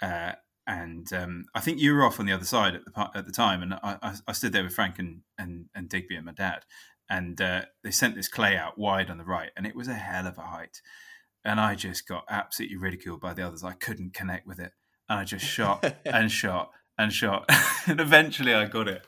uh, 0.00 0.32
and 0.66 1.12
um, 1.12 1.44
I 1.54 1.60
think 1.60 1.78
you 1.78 1.94
were 1.94 2.04
off 2.04 2.18
on 2.18 2.26
the 2.26 2.32
other 2.32 2.44
side 2.44 2.74
at 2.74 2.84
the 2.84 3.10
at 3.14 3.26
the 3.26 3.32
time, 3.32 3.62
and 3.62 3.74
I, 3.74 4.16
I, 4.26 4.32
stood 4.32 4.52
there 4.52 4.64
with 4.64 4.74
Frank 4.74 4.98
and, 4.98 5.20
and, 5.38 5.66
and 5.74 5.88
Digby 5.88 6.16
and 6.16 6.24
my 6.24 6.32
dad, 6.32 6.64
and 7.08 7.40
uh, 7.40 7.62
they 7.82 7.90
sent 7.90 8.14
this 8.14 8.28
clay 8.28 8.56
out 8.56 8.78
wide 8.78 9.10
on 9.10 9.18
the 9.18 9.24
right, 9.24 9.50
and 9.56 9.66
it 9.66 9.76
was 9.76 9.88
a 9.88 9.94
hell 9.94 10.26
of 10.26 10.38
a 10.38 10.42
height, 10.42 10.80
and 11.44 11.60
I 11.60 11.74
just 11.74 12.08
got 12.08 12.24
absolutely 12.30 12.78
ridiculed 12.78 13.20
by 13.20 13.34
the 13.34 13.46
others. 13.46 13.62
I 13.62 13.72
couldn't 13.72 14.14
connect 14.14 14.46
with 14.46 14.58
it, 14.58 14.72
and 15.08 15.20
I 15.20 15.24
just 15.24 15.44
shot 15.44 15.84
and 16.04 16.30
shot 16.30 16.70
and 16.98 17.12
shot, 17.12 17.50
and 17.86 18.00
eventually 18.00 18.54
I 18.54 18.66
got 18.66 18.88
it. 18.88 19.06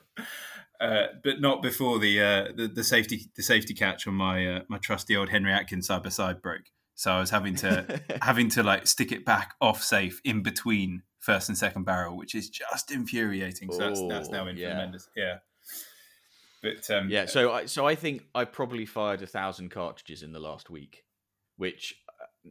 Uh, 0.78 1.07
but 1.25 1.40
not 1.40 1.62
before 1.62 1.99
the, 1.99 2.21
uh, 2.21 2.45
the 2.54 2.69
the 2.69 2.85
safety 2.85 3.30
the 3.35 3.42
safety 3.42 3.73
catch 3.73 4.07
on 4.07 4.14
my 4.14 4.47
uh, 4.47 4.61
my 4.69 4.76
trusty 4.76 5.16
old 5.16 5.30
Henry 5.30 5.52
Atkins 5.52 5.87
side 5.87 6.02
by 6.02 6.11
side 6.11 6.42
broke. 6.42 6.71
So 6.97 7.12
I 7.12 7.21
was 7.21 7.30
having 7.30 7.54
to 7.57 8.02
having 8.23 8.49
to 8.50 8.62
like 8.62 8.87
stick 8.87 9.12
it 9.12 9.25
back 9.25 9.54
off 9.61 9.83
safe 9.83 10.21
in 10.25 10.42
between 10.42 11.02
first 11.26 11.49
and 11.49 11.59
second 11.59 11.83
barrel, 11.85 12.16
which 12.16 12.35
is 12.37 12.49
just 12.49 12.92
infuriating. 12.92 13.71
So 13.73 13.78
that's 13.78 14.00
that's 14.09 14.28
now 14.30 14.45
Oh, 14.45 14.47
in 14.47 14.56
yeah. 14.56 14.71
for 14.71 14.76
Mendes. 14.76 15.09
Yeah. 15.16 15.38
But 16.62 16.88
um, 16.90 17.11
Yeah, 17.11 17.26
so 17.26 17.52
I 17.52 17.66
so 17.66 17.87
I 17.87 17.97
think 17.97 18.25
I 18.35 18.45
probably 18.45 18.87
fired 18.87 19.21
a 19.23 19.26
thousand 19.26 19.71
cartridges 19.71 20.23
in 20.23 20.33
the 20.33 20.38
last 20.40 20.71
week, 20.71 21.04
which 21.56 21.95
uh, 22.09 22.49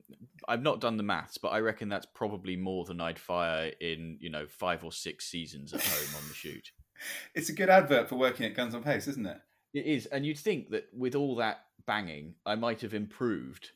I've 0.47 0.61
not 0.61 0.79
done 0.81 0.97
the 0.97 1.03
maths, 1.03 1.37
but 1.37 1.49
I 1.49 1.59
reckon 1.59 1.89
that's 1.89 2.05
probably 2.05 2.55
more 2.57 2.85
than 2.85 3.01
I'd 3.01 3.17
fire 3.17 3.71
in 3.79 4.17
you 4.19 4.29
know 4.29 4.45
five 4.47 4.83
or 4.83 4.91
six 4.91 5.25
seasons 5.25 5.73
at 5.73 5.81
home 5.81 6.15
on 6.21 6.27
the 6.27 6.35
shoot. 6.35 6.71
it's 7.33 7.49
a 7.49 7.53
good 7.53 7.69
advert 7.69 8.09
for 8.09 8.15
working 8.15 8.45
at 8.45 8.55
Guns 8.55 8.75
on 8.75 8.83
Pegs, 8.83 9.07
isn't 9.07 9.25
it? 9.25 9.37
It 9.73 9.85
is, 9.85 10.05
and 10.05 10.25
you'd 10.25 10.37
think 10.37 10.69
that 10.69 10.85
with 10.93 11.15
all 11.15 11.35
that 11.37 11.61
banging, 11.87 12.35
I 12.45 12.55
might 12.55 12.81
have 12.81 12.93
improved, 12.93 13.71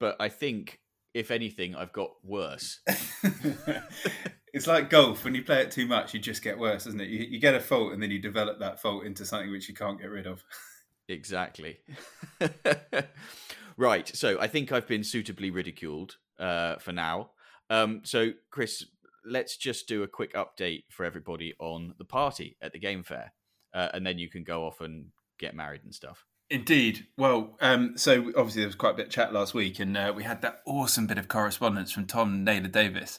but 0.00 0.16
I 0.18 0.28
think 0.28 0.80
if 1.14 1.30
anything, 1.30 1.76
I've 1.76 1.92
got 1.92 2.10
worse. 2.24 2.80
it's 4.52 4.66
like 4.66 4.90
golf. 4.90 5.24
When 5.24 5.34
you 5.34 5.44
play 5.44 5.62
it 5.62 5.70
too 5.70 5.86
much, 5.86 6.12
you 6.12 6.20
just 6.20 6.42
get 6.42 6.58
worse, 6.58 6.86
isn't 6.86 7.00
it? 7.00 7.08
You, 7.08 7.24
you 7.30 7.38
get 7.38 7.54
a 7.54 7.60
fault 7.60 7.92
and 7.92 8.02
then 8.02 8.10
you 8.10 8.18
develop 8.18 8.58
that 8.58 8.82
fault 8.82 9.04
into 9.04 9.24
something 9.24 9.50
which 9.50 9.68
you 9.68 9.74
can't 9.74 9.98
get 9.98 10.10
rid 10.10 10.26
of. 10.26 10.42
Exactly. 11.08 11.78
right. 13.76 14.08
So 14.14 14.40
I 14.40 14.48
think 14.48 14.72
I've 14.72 14.88
been 14.88 15.04
suitably 15.04 15.50
ridiculed 15.50 16.16
uh, 16.38 16.76
for 16.76 16.92
now. 16.92 17.30
Um, 17.70 18.00
so, 18.04 18.30
Chris, 18.50 18.84
let's 19.24 19.56
just 19.56 19.86
do 19.86 20.02
a 20.02 20.08
quick 20.08 20.34
update 20.34 20.84
for 20.90 21.04
everybody 21.04 21.54
on 21.58 21.94
the 21.98 22.04
party 22.04 22.56
at 22.60 22.72
the 22.72 22.78
game 22.78 23.02
fair, 23.02 23.32
uh, 23.72 23.88
and 23.94 24.06
then 24.06 24.18
you 24.18 24.28
can 24.28 24.44
go 24.44 24.66
off 24.66 24.80
and 24.80 25.06
get 25.38 25.54
married 25.54 25.82
and 25.84 25.94
stuff. 25.94 26.24
Indeed. 26.50 27.06
Well, 27.16 27.56
um, 27.60 27.96
so 27.96 28.32
obviously 28.36 28.62
there 28.62 28.68
was 28.68 28.74
quite 28.74 28.94
a 28.94 28.96
bit 28.96 29.06
of 29.06 29.12
chat 29.12 29.32
last 29.32 29.54
week, 29.54 29.80
and 29.80 29.96
uh, 29.96 30.12
we 30.14 30.24
had 30.24 30.42
that 30.42 30.60
awesome 30.66 31.06
bit 31.06 31.18
of 31.18 31.28
correspondence 31.28 31.90
from 31.90 32.06
Tom 32.06 32.44
Naylor 32.44 32.68
Davis. 32.68 33.18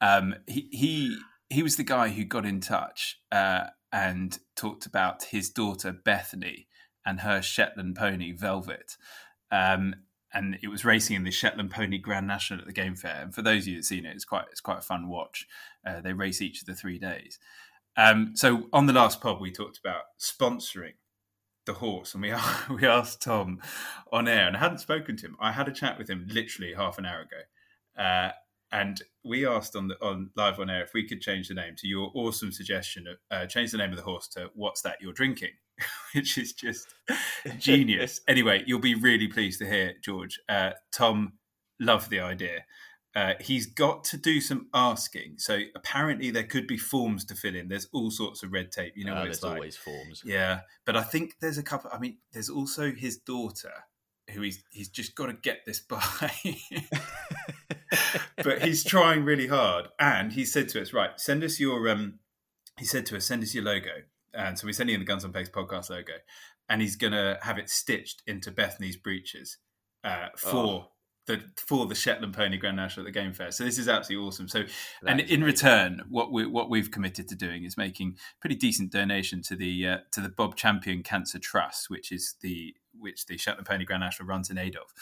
Um, 0.00 0.34
he 0.46 0.68
he 0.72 1.16
he 1.48 1.62
was 1.62 1.76
the 1.76 1.84
guy 1.84 2.08
who 2.08 2.24
got 2.24 2.46
in 2.46 2.60
touch 2.60 3.20
uh, 3.30 3.66
and 3.92 4.38
talked 4.56 4.86
about 4.86 5.24
his 5.24 5.50
daughter 5.50 5.92
Bethany 5.92 6.66
and 7.06 7.20
her 7.20 7.40
Shetland 7.40 7.96
pony 7.96 8.32
Velvet. 8.32 8.96
Um, 9.50 9.94
and 10.32 10.58
it 10.62 10.68
was 10.68 10.84
racing 10.84 11.16
in 11.16 11.24
the 11.24 11.30
Shetland 11.30 11.72
Pony 11.72 11.98
Grand 11.98 12.26
National 12.26 12.60
at 12.60 12.66
the 12.66 12.72
Game 12.72 12.94
Fair. 12.94 13.20
And 13.22 13.34
for 13.34 13.42
those 13.42 13.64
of 13.64 13.68
you 13.68 13.76
that 13.76 13.84
seen 13.84 14.06
it, 14.06 14.14
it's 14.14 14.24
quite 14.24 14.44
it's 14.50 14.60
quite 14.60 14.78
a 14.78 14.82
fun 14.82 15.08
watch. 15.08 15.46
Uh, 15.86 16.00
they 16.00 16.12
race 16.12 16.40
each 16.40 16.60
of 16.60 16.66
the 16.66 16.74
three 16.74 16.98
days. 16.98 17.38
Um, 17.96 18.32
so 18.34 18.68
on 18.72 18.86
the 18.86 18.92
last 18.92 19.20
pod, 19.20 19.40
we 19.40 19.50
talked 19.50 19.78
about 19.78 20.02
sponsoring 20.20 20.94
the 21.70 21.78
horse, 21.78 22.14
and 22.14 22.22
we 22.22 22.32
we 22.74 22.86
asked 22.86 23.22
Tom 23.22 23.60
on 24.12 24.28
air, 24.28 24.46
and 24.46 24.56
I 24.56 24.60
hadn't 24.60 24.78
spoken 24.78 25.16
to 25.18 25.26
him. 25.26 25.36
I 25.40 25.52
had 25.52 25.68
a 25.68 25.72
chat 25.72 25.98
with 25.98 26.08
him 26.08 26.26
literally 26.28 26.74
half 26.74 26.98
an 26.98 27.06
hour 27.06 27.22
ago, 27.22 28.02
uh, 28.02 28.32
and 28.72 29.02
we 29.24 29.46
asked 29.46 29.76
on 29.76 29.88
the 29.88 29.96
on 30.02 30.30
live 30.36 30.58
on 30.58 30.70
air 30.70 30.82
if 30.82 30.94
we 30.94 31.06
could 31.06 31.20
change 31.20 31.48
the 31.48 31.54
name 31.54 31.74
to 31.78 31.88
your 31.88 32.10
awesome 32.14 32.52
suggestion 32.52 33.06
of 33.06 33.16
uh, 33.30 33.46
change 33.46 33.70
the 33.70 33.78
name 33.78 33.90
of 33.90 33.96
the 33.96 34.02
horse 34.02 34.28
to 34.28 34.50
"What's 34.54 34.82
that 34.82 34.98
you're 35.00 35.12
drinking." 35.12 35.52
which 36.14 36.36
is 36.36 36.52
just 36.52 36.94
genius. 37.58 38.20
anyway, 38.28 38.62
you'll 38.66 38.80
be 38.80 38.94
really 38.94 39.28
pleased 39.28 39.60
to 39.60 39.66
hear, 39.66 39.94
George. 40.02 40.38
Uh, 40.48 40.72
Tom 40.92 41.34
loved 41.78 42.10
the 42.10 42.20
idea. 42.20 42.64
Uh, 43.14 43.34
he's 43.40 43.66
got 43.66 44.04
to 44.04 44.16
do 44.16 44.40
some 44.40 44.68
asking. 44.72 45.34
So 45.38 45.58
apparently 45.74 46.30
there 46.30 46.44
could 46.44 46.66
be 46.66 46.76
forms 46.76 47.24
to 47.26 47.34
fill 47.34 47.56
in. 47.56 47.68
There's 47.68 47.88
all 47.92 48.10
sorts 48.10 48.42
of 48.42 48.52
red 48.52 48.70
tape. 48.70 48.92
You 48.96 49.04
know, 49.04 49.12
uh, 49.12 49.16
what 49.16 49.24
there's 49.24 49.36
it's 49.36 49.44
like. 49.44 49.54
always 49.54 49.76
forms. 49.76 50.22
Yeah, 50.24 50.60
but 50.84 50.96
I 50.96 51.02
think 51.02 51.34
there's 51.40 51.58
a 51.58 51.62
couple. 51.62 51.90
I 51.92 51.98
mean, 51.98 52.18
there's 52.32 52.48
also 52.48 52.92
his 52.92 53.18
daughter 53.18 53.72
who 54.30 54.42
he's 54.42 54.62
he's 54.70 54.88
just 54.88 55.14
got 55.14 55.26
to 55.26 55.32
get 55.32 55.64
this 55.66 55.80
by. 55.88 56.32
but 58.36 58.62
he's 58.62 58.84
trying 58.84 59.24
really 59.24 59.48
hard, 59.48 59.88
and 59.98 60.32
he 60.32 60.44
said 60.44 60.68
to 60.70 60.80
us, 60.80 60.92
"Right, 60.92 61.18
send 61.18 61.42
us 61.42 61.58
your 61.58 61.88
um." 61.88 62.20
He 62.78 62.84
said 62.84 63.06
to 63.06 63.16
us, 63.16 63.26
"Send 63.26 63.42
us 63.42 63.54
your 63.54 63.64
logo." 63.64 63.90
And 64.32 64.56
so 64.56 64.66
we're 64.66 64.72
sending 64.72 64.94
in 64.94 65.00
the 65.00 65.06
Guns 65.06 65.24
on 65.24 65.32
Pegs 65.32 65.50
podcast 65.50 65.90
logo, 65.90 66.12
and 66.68 66.80
he's 66.80 66.94
going 66.94 67.12
to 67.12 67.38
have 67.42 67.58
it 67.58 67.68
stitched 67.68 68.22
into 68.28 68.52
Bethany's 68.52 68.96
breeches 68.96 69.58
uh, 70.04 70.28
for 70.36 70.56
oh. 70.56 70.88
The 71.36 71.42
for 71.56 71.86
the 71.86 71.94
Shetland 71.94 72.34
Pony 72.34 72.56
Grand 72.56 72.76
National 72.76 73.06
at 73.06 73.12
the 73.12 73.18
Game 73.18 73.32
Fair. 73.32 73.50
So 73.50 73.64
this 73.64 73.78
is 73.78 73.88
absolutely 73.88 74.26
awesome. 74.26 74.48
So, 74.48 74.60
that 75.02 75.10
and 75.10 75.20
in 75.20 75.42
amazing. 75.42 75.42
return, 75.42 76.02
what 76.08 76.32
we 76.32 76.46
what 76.46 76.70
we've 76.70 76.90
committed 76.90 77.28
to 77.28 77.34
doing 77.34 77.64
is 77.64 77.76
making 77.76 78.16
pretty 78.40 78.56
decent 78.56 78.90
donation 78.90 79.42
to 79.42 79.56
the 79.56 79.86
uh, 79.86 79.96
to 80.12 80.20
the 80.20 80.28
Bob 80.28 80.56
Champion 80.56 81.02
Cancer 81.02 81.38
Trust, 81.38 81.90
which 81.90 82.12
is 82.12 82.36
the 82.40 82.74
which 82.98 83.26
the 83.26 83.36
Shetland 83.36 83.66
Pony 83.66 83.84
Grand 83.84 84.00
National 84.00 84.28
runs 84.28 84.50
in 84.50 84.58
aid 84.58 84.76
of. 84.76 84.92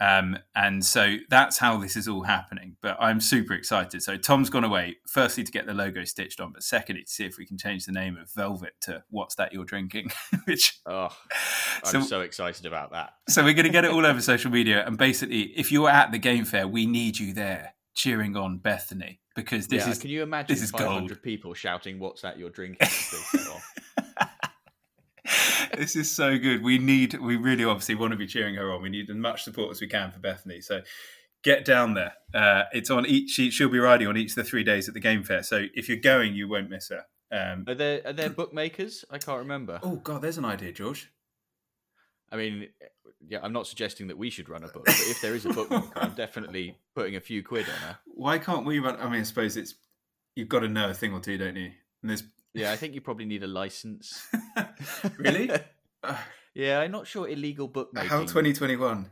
Um, 0.00 0.38
and 0.54 0.84
so 0.84 1.16
that's 1.28 1.58
how 1.58 1.76
this 1.76 1.94
is 1.94 2.08
all 2.08 2.22
happening. 2.22 2.76
But 2.80 2.96
I'm 2.98 3.20
super 3.20 3.52
excited. 3.52 4.02
So 4.02 4.16
Tom's 4.16 4.48
gone 4.48 4.64
away, 4.64 4.96
firstly 5.06 5.44
to 5.44 5.52
get 5.52 5.66
the 5.66 5.74
logo 5.74 6.04
stitched 6.04 6.40
on, 6.40 6.52
but 6.52 6.62
secondly 6.62 7.02
to 7.02 7.10
see 7.10 7.24
if 7.24 7.36
we 7.36 7.46
can 7.46 7.58
change 7.58 7.84
the 7.84 7.92
name 7.92 8.16
of 8.16 8.30
Velvet 8.32 8.74
to 8.82 9.04
"What's 9.10 9.34
That 9.34 9.52
You're 9.52 9.64
Drinking?" 9.64 10.10
Which 10.46 10.80
oh, 10.86 11.08
I'm 11.84 12.02
so, 12.02 12.02
so 12.02 12.20
excited 12.22 12.66
about 12.66 12.92
that. 12.92 13.14
so 13.28 13.44
we're 13.44 13.54
going 13.54 13.66
to 13.66 13.72
get 13.72 13.84
it 13.84 13.90
all 13.90 14.06
over 14.06 14.20
social 14.20 14.50
media, 14.50 14.84
and 14.86 14.96
basically, 14.96 15.42
if 15.58 15.70
you're 15.70 15.90
at 15.90 16.12
the 16.12 16.18
game 16.18 16.44
fair, 16.44 16.66
we 16.66 16.86
need 16.86 17.18
you 17.18 17.34
there 17.34 17.74
cheering 17.94 18.36
on 18.36 18.58
Bethany 18.58 19.20
because 19.36 19.68
this 19.68 19.84
yeah, 19.84 19.92
is. 19.92 19.98
Can 19.98 20.10
you 20.10 20.22
imagine 20.22 20.54
this 20.54 20.62
is 20.62 20.70
500 20.70 21.08
gold. 21.08 21.22
people 21.22 21.54
shouting 21.54 21.98
"What's 21.98 22.22
that 22.22 22.38
you're 22.38 22.50
drinking?" 22.50 22.88
this 25.80 25.96
is 25.96 26.10
so 26.14 26.38
good. 26.38 26.62
We 26.62 26.76
need, 26.76 27.14
we 27.14 27.36
really 27.36 27.64
obviously 27.64 27.94
want 27.94 28.10
to 28.10 28.16
be 28.16 28.26
cheering 28.26 28.54
her 28.56 28.70
on. 28.70 28.82
We 28.82 28.90
need 28.90 29.08
as 29.08 29.16
much 29.16 29.44
support 29.44 29.70
as 29.70 29.80
we 29.80 29.86
can 29.86 30.10
for 30.10 30.18
Bethany. 30.18 30.60
So 30.60 30.82
get 31.42 31.64
down 31.64 31.94
there. 31.94 32.12
Uh, 32.34 32.64
it's 32.72 32.90
on 32.90 33.06
each. 33.06 33.30
She, 33.30 33.50
she'll 33.50 33.70
be 33.70 33.78
riding 33.78 34.06
on 34.06 34.16
each 34.18 34.32
of 34.32 34.36
the 34.36 34.44
three 34.44 34.62
days 34.62 34.88
at 34.88 34.94
the 34.94 35.00
game 35.00 35.24
fair. 35.24 35.42
So 35.42 35.66
if 35.74 35.88
you're 35.88 35.96
going, 35.98 36.34
you 36.34 36.48
won't 36.48 36.68
miss 36.68 36.90
her. 36.90 37.06
Um, 37.32 37.64
are 37.66 37.74
there 37.74 38.02
are 38.04 38.12
there 38.12 38.28
bookmakers? 38.28 39.04
I 39.10 39.18
can't 39.18 39.38
remember. 39.38 39.80
Oh 39.82 39.96
God, 39.96 40.20
there's 40.20 40.36
an 40.36 40.44
idea, 40.44 40.72
George. 40.72 41.10
I 42.30 42.36
mean, 42.36 42.68
yeah, 43.26 43.38
I'm 43.42 43.52
not 43.52 43.66
suggesting 43.66 44.08
that 44.08 44.18
we 44.18 44.30
should 44.30 44.48
run 44.48 44.62
a 44.64 44.68
book, 44.68 44.84
but 44.84 44.94
if 44.94 45.22
there 45.22 45.34
is 45.34 45.46
a 45.46 45.52
bookmaker, 45.52 45.92
I'm 45.96 46.14
definitely 46.14 46.76
putting 46.94 47.16
a 47.16 47.20
few 47.20 47.42
quid 47.42 47.66
on 47.66 47.88
her. 47.88 47.98
Why 48.06 48.38
can't 48.38 48.66
we 48.66 48.80
run? 48.80 48.96
I 48.96 49.04
mean, 49.08 49.20
I 49.20 49.22
suppose 49.22 49.56
it's 49.56 49.74
you've 50.36 50.48
got 50.48 50.60
to 50.60 50.68
know 50.68 50.90
a 50.90 50.94
thing 50.94 51.14
or 51.14 51.20
two, 51.20 51.38
don't 51.38 51.56
you? 51.56 51.70
And 52.02 52.10
there's 52.10 52.24
yeah, 52.54 52.72
I 52.72 52.76
think 52.76 52.94
you 52.94 53.00
probably 53.00 53.26
need 53.26 53.42
a 53.42 53.46
license. 53.46 54.26
really? 55.18 55.50
yeah, 56.54 56.80
I'm 56.80 56.90
not 56.90 57.06
sure 57.06 57.28
illegal 57.28 57.68
bookmaking. 57.68 58.10
How 58.10 58.20
2021? 58.20 59.06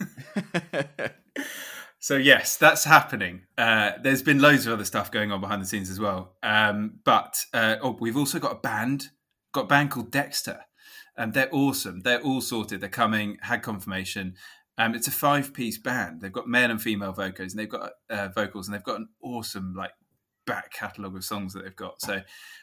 so 1.98 2.16
yes, 2.16 2.56
that's 2.56 2.84
happening. 2.84 3.42
Uh, 3.56 3.92
there's 4.02 4.22
been 4.22 4.40
loads 4.40 4.66
of 4.66 4.72
other 4.72 4.84
stuff 4.84 5.10
going 5.10 5.32
on 5.32 5.40
behind 5.40 5.60
the 5.62 5.66
scenes 5.66 5.90
as 5.90 6.00
well. 6.00 6.36
Um, 6.42 7.00
but 7.04 7.36
uh, 7.52 7.76
oh, 7.82 7.96
we've 8.00 8.16
also 8.16 8.38
got 8.38 8.52
a 8.52 8.60
band, 8.60 9.08
got 9.52 9.64
a 9.64 9.68
band 9.68 9.90
called 9.90 10.10
Dexter. 10.10 10.60
and 11.16 11.34
they're 11.34 11.52
awesome. 11.52 12.00
They're 12.00 12.22
all 12.22 12.40
sorted. 12.40 12.80
They're 12.80 12.88
coming. 12.88 13.38
Had 13.42 13.62
confirmation. 13.62 14.34
Um, 14.78 14.94
it's 14.94 15.08
a 15.08 15.12
five-piece 15.12 15.78
band. 15.78 16.20
They've 16.20 16.32
got 16.32 16.48
male 16.48 16.70
and 16.70 16.80
female 16.80 17.12
vocals, 17.12 17.52
and 17.52 17.58
they've 17.58 17.68
got 17.68 17.90
uh, 18.08 18.28
vocals, 18.28 18.68
and 18.68 18.74
they've 18.74 18.84
got 18.84 19.00
an 19.00 19.08
awesome 19.20 19.74
like 19.76 19.90
back 20.48 20.72
catalogue 20.72 21.14
of 21.14 21.24
songs 21.24 21.52
that 21.52 21.62
they've 21.62 21.76
got. 21.76 22.00
So 22.00 22.20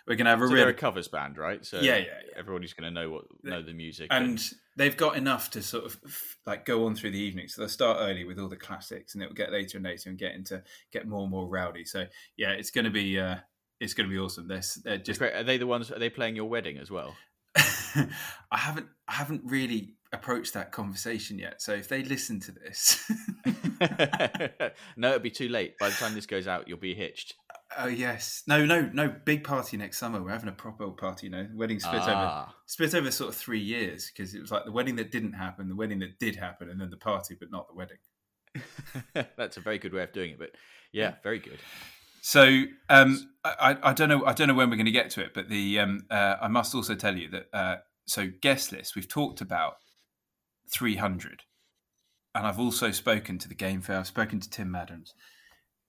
we're 0.08 0.16
going 0.16 0.26
to 0.26 0.32
have 0.32 0.42
a 0.42 0.48
so 0.48 0.54
real 0.54 0.68
a 0.68 0.74
covers 0.74 1.08
band, 1.08 1.38
right? 1.38 1.66
So 1.66 1.78
yeah, 1.78 1.98
yeah, 1.98 2.04
yeah. 2.06 2.40
everybody's 2.40 2.74
going 2.74 2.94
to 2.94 3.00
know 3.00 3.10
what 3.12 3.26
know 3.44 3.62
the 3.62 3.74
music, 3.74 4.08
and, 4.12 4.26
and, 4.26 4.50
they've 4.76 4.98
got 4.98 5.16
enough 5.16 5.52
to 5.52 5.62
sort 5.62 5.86
of 5.86 5.98
like 6.46 6.66
go 6.66 6.86
on 6.86 6.96
through 6.96 7.12
the 7.12 7.20
evening. 7.20 7.48
So 7.48 7.62
they'll 7.62 7.70
start 7.70 8.00
early 8.02 8.26
with 8.26 8.40
all 8.40 8.50
the 8.50 8.58
classics, 8.58 9.14
and 9.14 9.24
it'll 9.24 9.36
get 9.36 9.52
later 9.52 9.78
and 9.78 9.86
later 9.86 10.10
and 10.10 10.18
get 10.18 10.34
into 10.34 10.64
get 10.92 11.08
more 11.08 11.22
and 11.22 11.32
more 11.32 11.48
rowdy. 11.48 11.86
So 11.86 12.06
yeah, 12.36 12.52
it's 12.52 12.72
going 12.72 12.86
to 12.86 12.92
be 12.92 13.20
uh, 13.20 13.38
it's 13.80 13.94
going 13.94 14.10
to 14.10 14.14
be 14.14 14.20
awesome. 14.20 14.48
They're, 14.48 14.64
they're 14.84 14.98
just 14.98 15.22
are 15.22 15.44
they 15.44 15.58
the 15.58 15.68
ones? 15.68 15.92
Are 15.92 16.00
they 16.00 16.10
playing 16.10 16.36
your 16.36 16.46
wedding 16.46 16.78
as 16.78 16.90
well? 16.90 17.16
I 17.56 18.10
haven't 18.58 18.88
I 19.08 19.14
haven't 19.14 19.44
really 19.46 19.94
approached 20.12 20.54
that 20.54 20.72
conversation 20.72 21.38
yet. 21.38 21.62
So 21.62 21.74
if 21.74 21.88
they 21.88 22.04
listen 22.04 22.40
to 22.42 22.52
this, 22.52 23.12
no, 24.98 25.10
it'll 25.10 25.20
be 25.20 25.30
too 25.30 25.50
late. 25.50 25.78
By 25.78 25.90
the 25.90 25.96
time 25.96 26.14
this 26.14 26.26
goes 26.26 26.48
out, 26.48 26.68
you'll 26.68 26.78
be 26.78 26.96
hitched. 26.96 27.36
Oh 27.78 27.88
yes, 27.88 28.44
no, 28.48 28.66
no, 28.66 28.90
no. 28.94 29.14
Big 29.26 29.44
party 29.44 29.76
next 29.76 29.98
summer. 29.98 30.22
We're 30.22 30.32
having 30.32 30.50
a 30.50 30.54
proper 30.54 30.88
party. 30.92 31.28
You 31.28 31.32
know, 31.32 31.48
wedding 31.56 31.80
split 31.80 32.04
ah. 32.06 32.44
over 32.44 32.54
split 32.68 32.94
over 32.94 33.12
sort 33.12 33.30
of 33.30 33.36
three 33.36 33.60
years 33.60 34.12
because 34.12 34.34
it 34.36 34.42
was 34.42 34.52
like 34.52 34.66
the 34.66 34.72
wedding 34.72 34.96
that 34.98 35.12
didn't 35.12 35.34
happen, 35.34 35.68
the 35.68 35.76
wedding 35.76 36.00
that 36.00 36.20
did 36.20 36.36
happen, 36.36 36.70
and 36.70 36.80
then 36.80 36.90
the 36.90 36.98
party, 36.98 37.36
but 37.40 37.52
not 37.52 37.68
the 37.68 37.74
wedding. 37.74 37.98
That's 39.38 39.58
a 39.58 39.62
very 39.62 39.78
good 39.78 39.94
way 39.94 40.04
of 40.04 40.14
doing 40.14 40.32
it, 40.32 40.40
but 40.40 40.52
yeah, 40.92 41.16
very 41.24 41.40
good. 41.40 41.60
So 42.22 42.64
um, 42.90 43.30
I, 43.44 43.78
I 43.84 43.94
don't 43.94 44.10
know 44.10 44.26
I 44.26 44.34
don't 44.34 44.48
know 44.48 44.54
when 44.54 44.70
we're 44.70 44.78
going 44.78 44.86
to 44.86 44.92
get 44.92 45.10
to 45.12 45.22
it, 45.22 45.34
but 45.34 45.50
the 45.50 45.80
um, 45.80 46.06
uh, 46.10 46.36
I 46.42 46.48
must 46.48 46.74
also 46.74 46.96
tell 46.96 47.18
you 47.18 47.30
that 47.30 47.46
uh, 47.52 47.76
so 48.06 48.30
guest 48.42 48.72
list 48.72 48.96
we've 48.96 49.08
talked 49.08 49.42
about 49.42 49.74
three 50.72 50.96
hundred, 50.96 51.44
and 52.34 52.48
I've 52.48 52.60
also 52.60 52.92
spoken 52.92 53.38
to 53.40 53.50
the 53.50 53.56
game 53.56 53.82
fair. 53.82 53.98
I've 53.98 54.08
spoken 54.08 54.40
to 54.40 54.50
Tim 54.50 54.72
Madams 54.72 55.14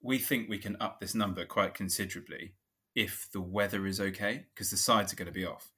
we 0.02 0.18
think 0.18 0.48
we 0.48 0.58
can 0.58 0.76
up 0.80 1.00
this 1.00 1.14
number 1.14 1.44
quite 1.44 1.74
considerably 1.74 2.54
if 2.94 3.28
the 3.32 3.40
weather 3.40 3.86
is 3.86 4.00
okay 4.00 4.46
because 4.54 4.70
the 4.70 4.76
sides 4.76 5.12
are 5.12 5.16
going 5.16 5.26
to 5.26 5.32
be 5.32 5.44
off. 5.44 5.70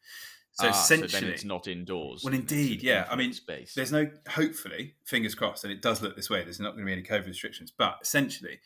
So 0.52 0.66
ah, 0.66 0.70
essentially, 0.70 1.08
so 1.08 1.26
it's 1.26 1.44
not 1.44 1.68
indoors. 1.68 2.24
Well, 2.24 2.34
indeed, 2.34 2.82
yeah. 2.82 3.06
I 3.08 3.14
mean, 3.16 3.32
space. 3.32 3.74
there's 3.74 3.92
no. 3.92 4.10
Hopefully, 4.28 4.94
fingers 5.04 5.34
crossed, 5.34 5.62
and 5.62 5.72
it 5.72 5.82
does 5.82 6.02
look 6.02 6.16
this 6.16 6.28
way. 6.28 6.42
There's 6.42 6.58
not 6.58 6.72
going 6.72 6.80
to 6.80 6.86
be 6.86 6.92
any 6.92 7.02
COVID 7.02 7.28
restrictions, 7.28 7.72
but 7.76 7.98
essentially, 8.02 8.58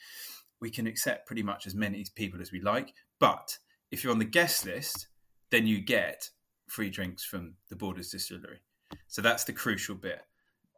we 0.61 0.71
can 0.71 0.87
accept 0.87 1.27
pretty 1.27 1.43
much 1.43 1.67
as 1.67 1.75
many 1.75 2.07
people 2.15 2.41
as 2.41 2.51
we 2.51 2.61
like. 2.61 2.95
But 3.19 3.59
if 3.91 4.03
you're 4.03 4.13
on 4.13 4.19
the 4.19 4.25
guest 4.25 4.65
list, 4.65 5.09
then 5.51 5.67
you 5.67 5.81
get 5.81 6.31
free 6.67 6.89
drinks 6.89 7.25
from 7.25 7.55
the 7.69 7.77
Borders 7.77 8.11
Distillery. 8.11 8.61
So 9.09 9.21
that's 9.21 9.45
the 9.45 9.53
crucial 9.53 9.95
bit. 9.95 10.23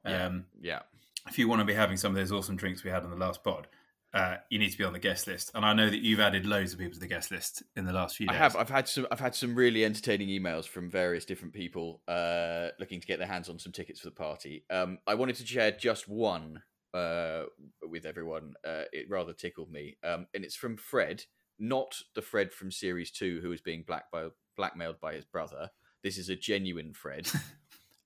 Yeah. 0.05 0.27
Um, 0.27 0.47
yeah. 0.61 0.81
If 1.29 1.39
you 1.39 1.49
want 1.49 1.61
to 1.61 1.65
be 1.65 1.75
having 1.75 1.97
some 1.97 2.11
of 2.11 2.17
those 2.17 2.33
awesome 2.33 2.57
drinks 2.57 2.83
we 2.83 2.91
had 2.91 3.05
on 3.05 3.11
the 3.11 3.17
last 3.17 3.45
pod, 3.45 3.69
uh, 4.15 4.37
you 4.49 4.61
need 4.61 4.71
to 4.71 4.79
be 4.79 4.85
on 4.85 4.93
the 4.93 4.99
guest 4.99 5.27
list. 5.27 5.51
And 5.55 5.65
I 5.65 5.73
know 5.73 5.91
that 5.91 6.01
you've 6.01 6.21
added 6.21 6.47
loads 6.47 6.73
of 6.73 6.79
people 6.79 6.95
to 6.95 7.01
the 7.01 7.09
guest 7.09 7.33
list 7.33 7.65
in 7.77 7.85
the 7.85 7.93
last 7.93 8.17
few 8.17 8.29
days. 8.29 8.37
I 8.37 8.39
have. 8.39 8.55
I've 8.55 8.71
had 8.71 8.89
some. 8.89 9.07
I've 9.11 9.21
had 9.21 9.35
some 9.35 9.55
really 9.55 9.85
entertaining 9.85 10.29
emails 10.29 10.67
from 10.67 10.89
various 10.89 11.25
different 11.25 11.53
people 11.53 12.01
uh, 12.07 12.69
looking 12.79 13.01
to 13.01 13.07
get 13.07 13.19
their 13.19 13.29
hands 13.29 13.49
on 13.49 13.59
some 13.59 13.73
tickets 13.73 14.01
for 14.01 14.07
the 14.07 14.15
party. 14.15 14.65
Um, 14.71 14.99
I 15.07 15.15
wanted 15.15 15.37
to 15.37 15.47
share 15.47 15.73
just 15.73 16.09
one 16.09 16.63
uh, 16.95 17.45
with 17.83 18.07
everyone. 18.07 18.55
Uh, 18.65 18.85
it 18.93 19.11
rather 19.11 19.33
tickled 19.33 19.71
me, 19.71 19.97
um, 20.05 20.27
and 20.33 20.45
it's 20.45 20.57
from 20.57 20.77
Fred, 20.77 21.25
not 21.59 21.97
the 22.15 22.23
Fred 22.23 22.53
from 22.53 22.71
Series 22.71 23.11
Two 23.11 23.41
who 23.43 23.51
is 23.51 23.61
being 23.61 23.83
black 23.85 24.11
by, 24.13 24.29
blackmailed 24.57 25.01
by 25.01 25.15
his 25.15 25.25
brother. 25.25 25.71
This 26.05 26.19
is 26.19 26.29
a 26.29 26.37
genuine 26.37 26.93
Fred. 26.93 27.29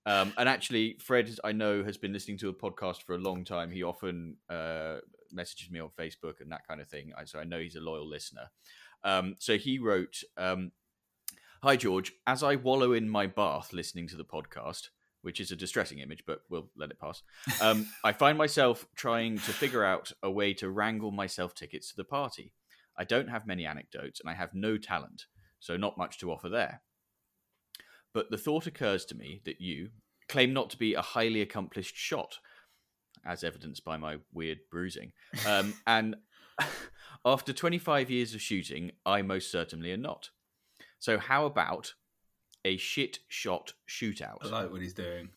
Um, 0.06 0.32
and 0.38 0.48
actually, 0.48 0.96
Fred, 1.04 1.38
I 1.44 1.52
know, 1.52 1.84
has 1.84 1.98
been 1.98 2.14
listening 2.14 2.38
to 2.38 2.48
a 2.48 2.54
podcast 2.54 3.02
for 3.02 3.14
a 3.14 3.18
long 3.18 3.44
time. 3.44 3.70
He 3.70 3.82
often 3.82 4.36
uh, 4.48 5.00
messages 5.32 5.70
me 5.70 5.80
on 5.80 5.90
Facebook 5.98 6.40
and 6.40 6.50
that 6.52 6.66
kind 6.66 6.80
of 6.80 6.88
thing. 6.88 7.12
So 7.24 7.38
I 7.38 7.44
know 7.44 7.58
he's 7.58 7.76
a 7.76 7.80
loyal 7.80 8.08
listener. 8.08 8.50
Um, 9.04 9.36
so 9.38 9.56
he 9.56 9.78
wrote, 9.78 10.22
um, 10.36 10.72
"Hi 11.62 11.76
George, 11.76 12.12
as 12.26 12.42
I 12.42 12.56
wallow 12.56 12.92
in 12.92 13.08
my 13.08 13.26
bath 13.26 13.72
listening 13.72 14.08
to 14.08 14.16
the 14.16 14.24
podcast." 14.24 14.88
Which 15.22 15.40
is 15.40 15.50
a 15.50 15.56
distressing 15.56 15.98
image, 15.98 16.22
but 16.26 16.42
we'll 16.48 16.70
let 16.76 16.92
it 16.92 17.00
pass. 17.00 17.24
Um, 17.60 17.88
I 18.04 18.12
find 18.12 18.38
myself 18.38 18.86
trying 18.94 19.34
to 19.34 19.52
figure 19.52 19.84
out 19.84 20.12
a 20.22 20.30
way 20.30 20.54
to 20.54 20.70
wrangle 20.70 21.10
myself 21.10 21.56
tickets 21.56 21.90
to 21.90 21.96
the 21.96 22.04
party. 22.04 22.52
I 22.96 23.02
don't 23.02 23.28
have 23.28 23.44
many 23.44 23.66
anecdotes 23.66 24.20
and 24.20 24.30
I 24.30 24.34
have 24.34 24.54
no 24.54 24.78
talent, 24.78 25.26
so 25.58 25.76
not 25.76 25.98
much 25.98 26.18
to 26.18 26.30
offer 26.30 26.48
there. 26.48 26.82
But 28.14 28.30
the 28.30 28.38
thought 28.38 28.68
occurs 28.68 29.04
to 29.06 29.16
me 29.16 29.40
that 29.44 29.60
you 29.60 29.90
claim 30.28 30.52
not 30.52 30.70
to 30.70 30.76
be 30.76 30.94
a 30.94 31.02
highly 31.02 31.40
accomplished 31.40 31.96
shot, 31.96 32.38
as 33.26 33.44
evidenced 33.44 33.84
by 33.84 33.96
my 33.96 34.16
weird 34.32 34.58
bruising. 34.70 35.12
Um, 35.46 35.74
and 35.86 36.16
after 37.24 37.52
25 37.52 38.10
years 38.10 38.34
of 38.34 38.42
shooting, 38.42 38.92
I 39.04 39.22
most 39.22 39.50
certainly 39.50 39.92
am 39.92 40.02
not. 40.02 40.30
So, 40.98 41.18
how 41.18 41.46
about 41.46 41.94
a 42.64 42.76
shit 42.76 43.20
shot 43.28 43.74
shootout? 43.88 44.38
I 44.44 44.48
like 44.48 44.72
what 44.72 44.82
he's 44.82 44.94
doing. 44.94 45.30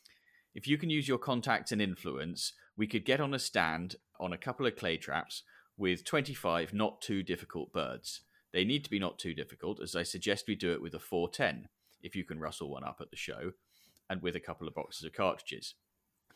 If 0.54 0.68
you 0.68 0.78
can 0.78 0.90
use 0.90 1.08
your 1.08 1.18
contacts 1.18 1.72
and 1.72 1.82
influence, 1.82 2.54
we 2.76 2.88
could 2.88 3.06
get 3.06 3.22
on 3.22 3.34
a 3.34 3.40
stand 3.40 3.96
on 4.20 4.34
a 4.34 4.38
couple 4.38 4.66
of 4.66 4.76
clay 4.76 4.98
traps 4.98 5.44
with 5.78 6.04
25 6.04 6.74
not 6.74 7.02
too 7.02 7.24
difficult 7.24 7.72
birds. 7.72 8.22
They 8.52 8.66
need 8.66 8.84
to 8.84 8.90
be 8.90 9.00
not 9.00 9.18
too 9.18 9.34
difficult, 9.34 9.80
as 9.82 9.96
I 9.96 10.04
suggest 10.04 10.46
we 10.48 10.56
do 10.56 10.74
it 10.74 10.82
with 10.82 10.94
a 10.94 11.00
410, 11.00 11.70
if 12.02 12.16
you 12.16 12.26
can 12.26 12.40
rustle 12.40 12.70
one 12.70 12.84
up 12.84 12.98
at 13.00 13.10
the 13.10 13.16
show, 13.16 13.54
and 14.10 14.22
with 14.22 14.36
a 14.36 14.42
couple 14.42 14.68
of 14.68 14.76
boxes 14.76 15.06
of 15.06 15.14
cartridges. 15.14 15.76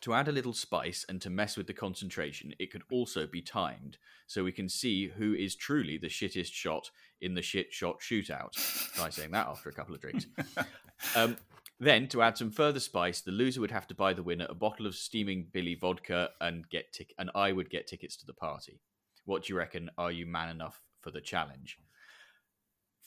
To 0.01 0.13
add 0.13 0.27
a 0.27 0.31
little 0.31 0.53
spice 0.53 1.05
and 1.07 1.21
to 1.21 1.29
mess 1.29 1.57
with 1.57 1.67
the 1.67 1.73
concentration, 1.73 2.53
it 2.59 2.71
could 2.71 2.83
also 2.91 3.25
be 3.25 3.41
timed, 3.41 3.97
so 4.27 4.43
we 4.43 4.51
can 4.51 4.69
see 4.69 5.07
who 5.07 5.33
is 5.33 5.55
truly 5.55 5.97
the 5.97 6.07
shittest 6.07 6.53
shot 6.53 6.91
in 7.21 7.33
the 7.33 7.41
shit 7.41 7.73
shot 7.73 7.99
shootout. 7.99 8.53
Try 8.93 9.09
saying 9.09 9.31
that 9.31 9.47
after 9.47 9.69
a 9.69 9.73
couple 9.73 9.95
of 9.95 10.01
drinks. 10.01 10.27
Um, 11.13 11.35
then, 11.77 12.07
to 12.07 12.21
add 12.21 12.37
some 12.37 12.51
further 12.51 12.79
spice, 12.79 13.19
the 13.19 13.31
loser 13.31 13.59
would 13.59 13.71
have 13.71 13.85
to 13.87 13.93
buy 13.93 14.13
the 14.13 14.23
winner 14.23 14.47
a 14.49 14.55
bottle 14.55 14.85
of 14.85 14.95
steaming 14.95 15.47
Billy 15.51 15.75
vodka 15.75 16.29
and 16.39 16.67
get 16.69 16.93
tic- 16.93 17.13
and 17.19 17.29
I 17.35 17.51
would 17.51 17.69
get 17.69 17.85
tickets 17.85 18.15
to 18.17 18.25
the 18.25 18.33
party. 18.33 18.79
What 19.25 19.43
do 19.43 19.53
you 19.53 19.57
reckon? 19.57 19.91
Are 19.97 20.11
you 20.11 20.25
man 20.25 20.49
enough 20.49 20.81
for 21.01 21.11
the 21.11 21.19
challenge? 21.19 21.77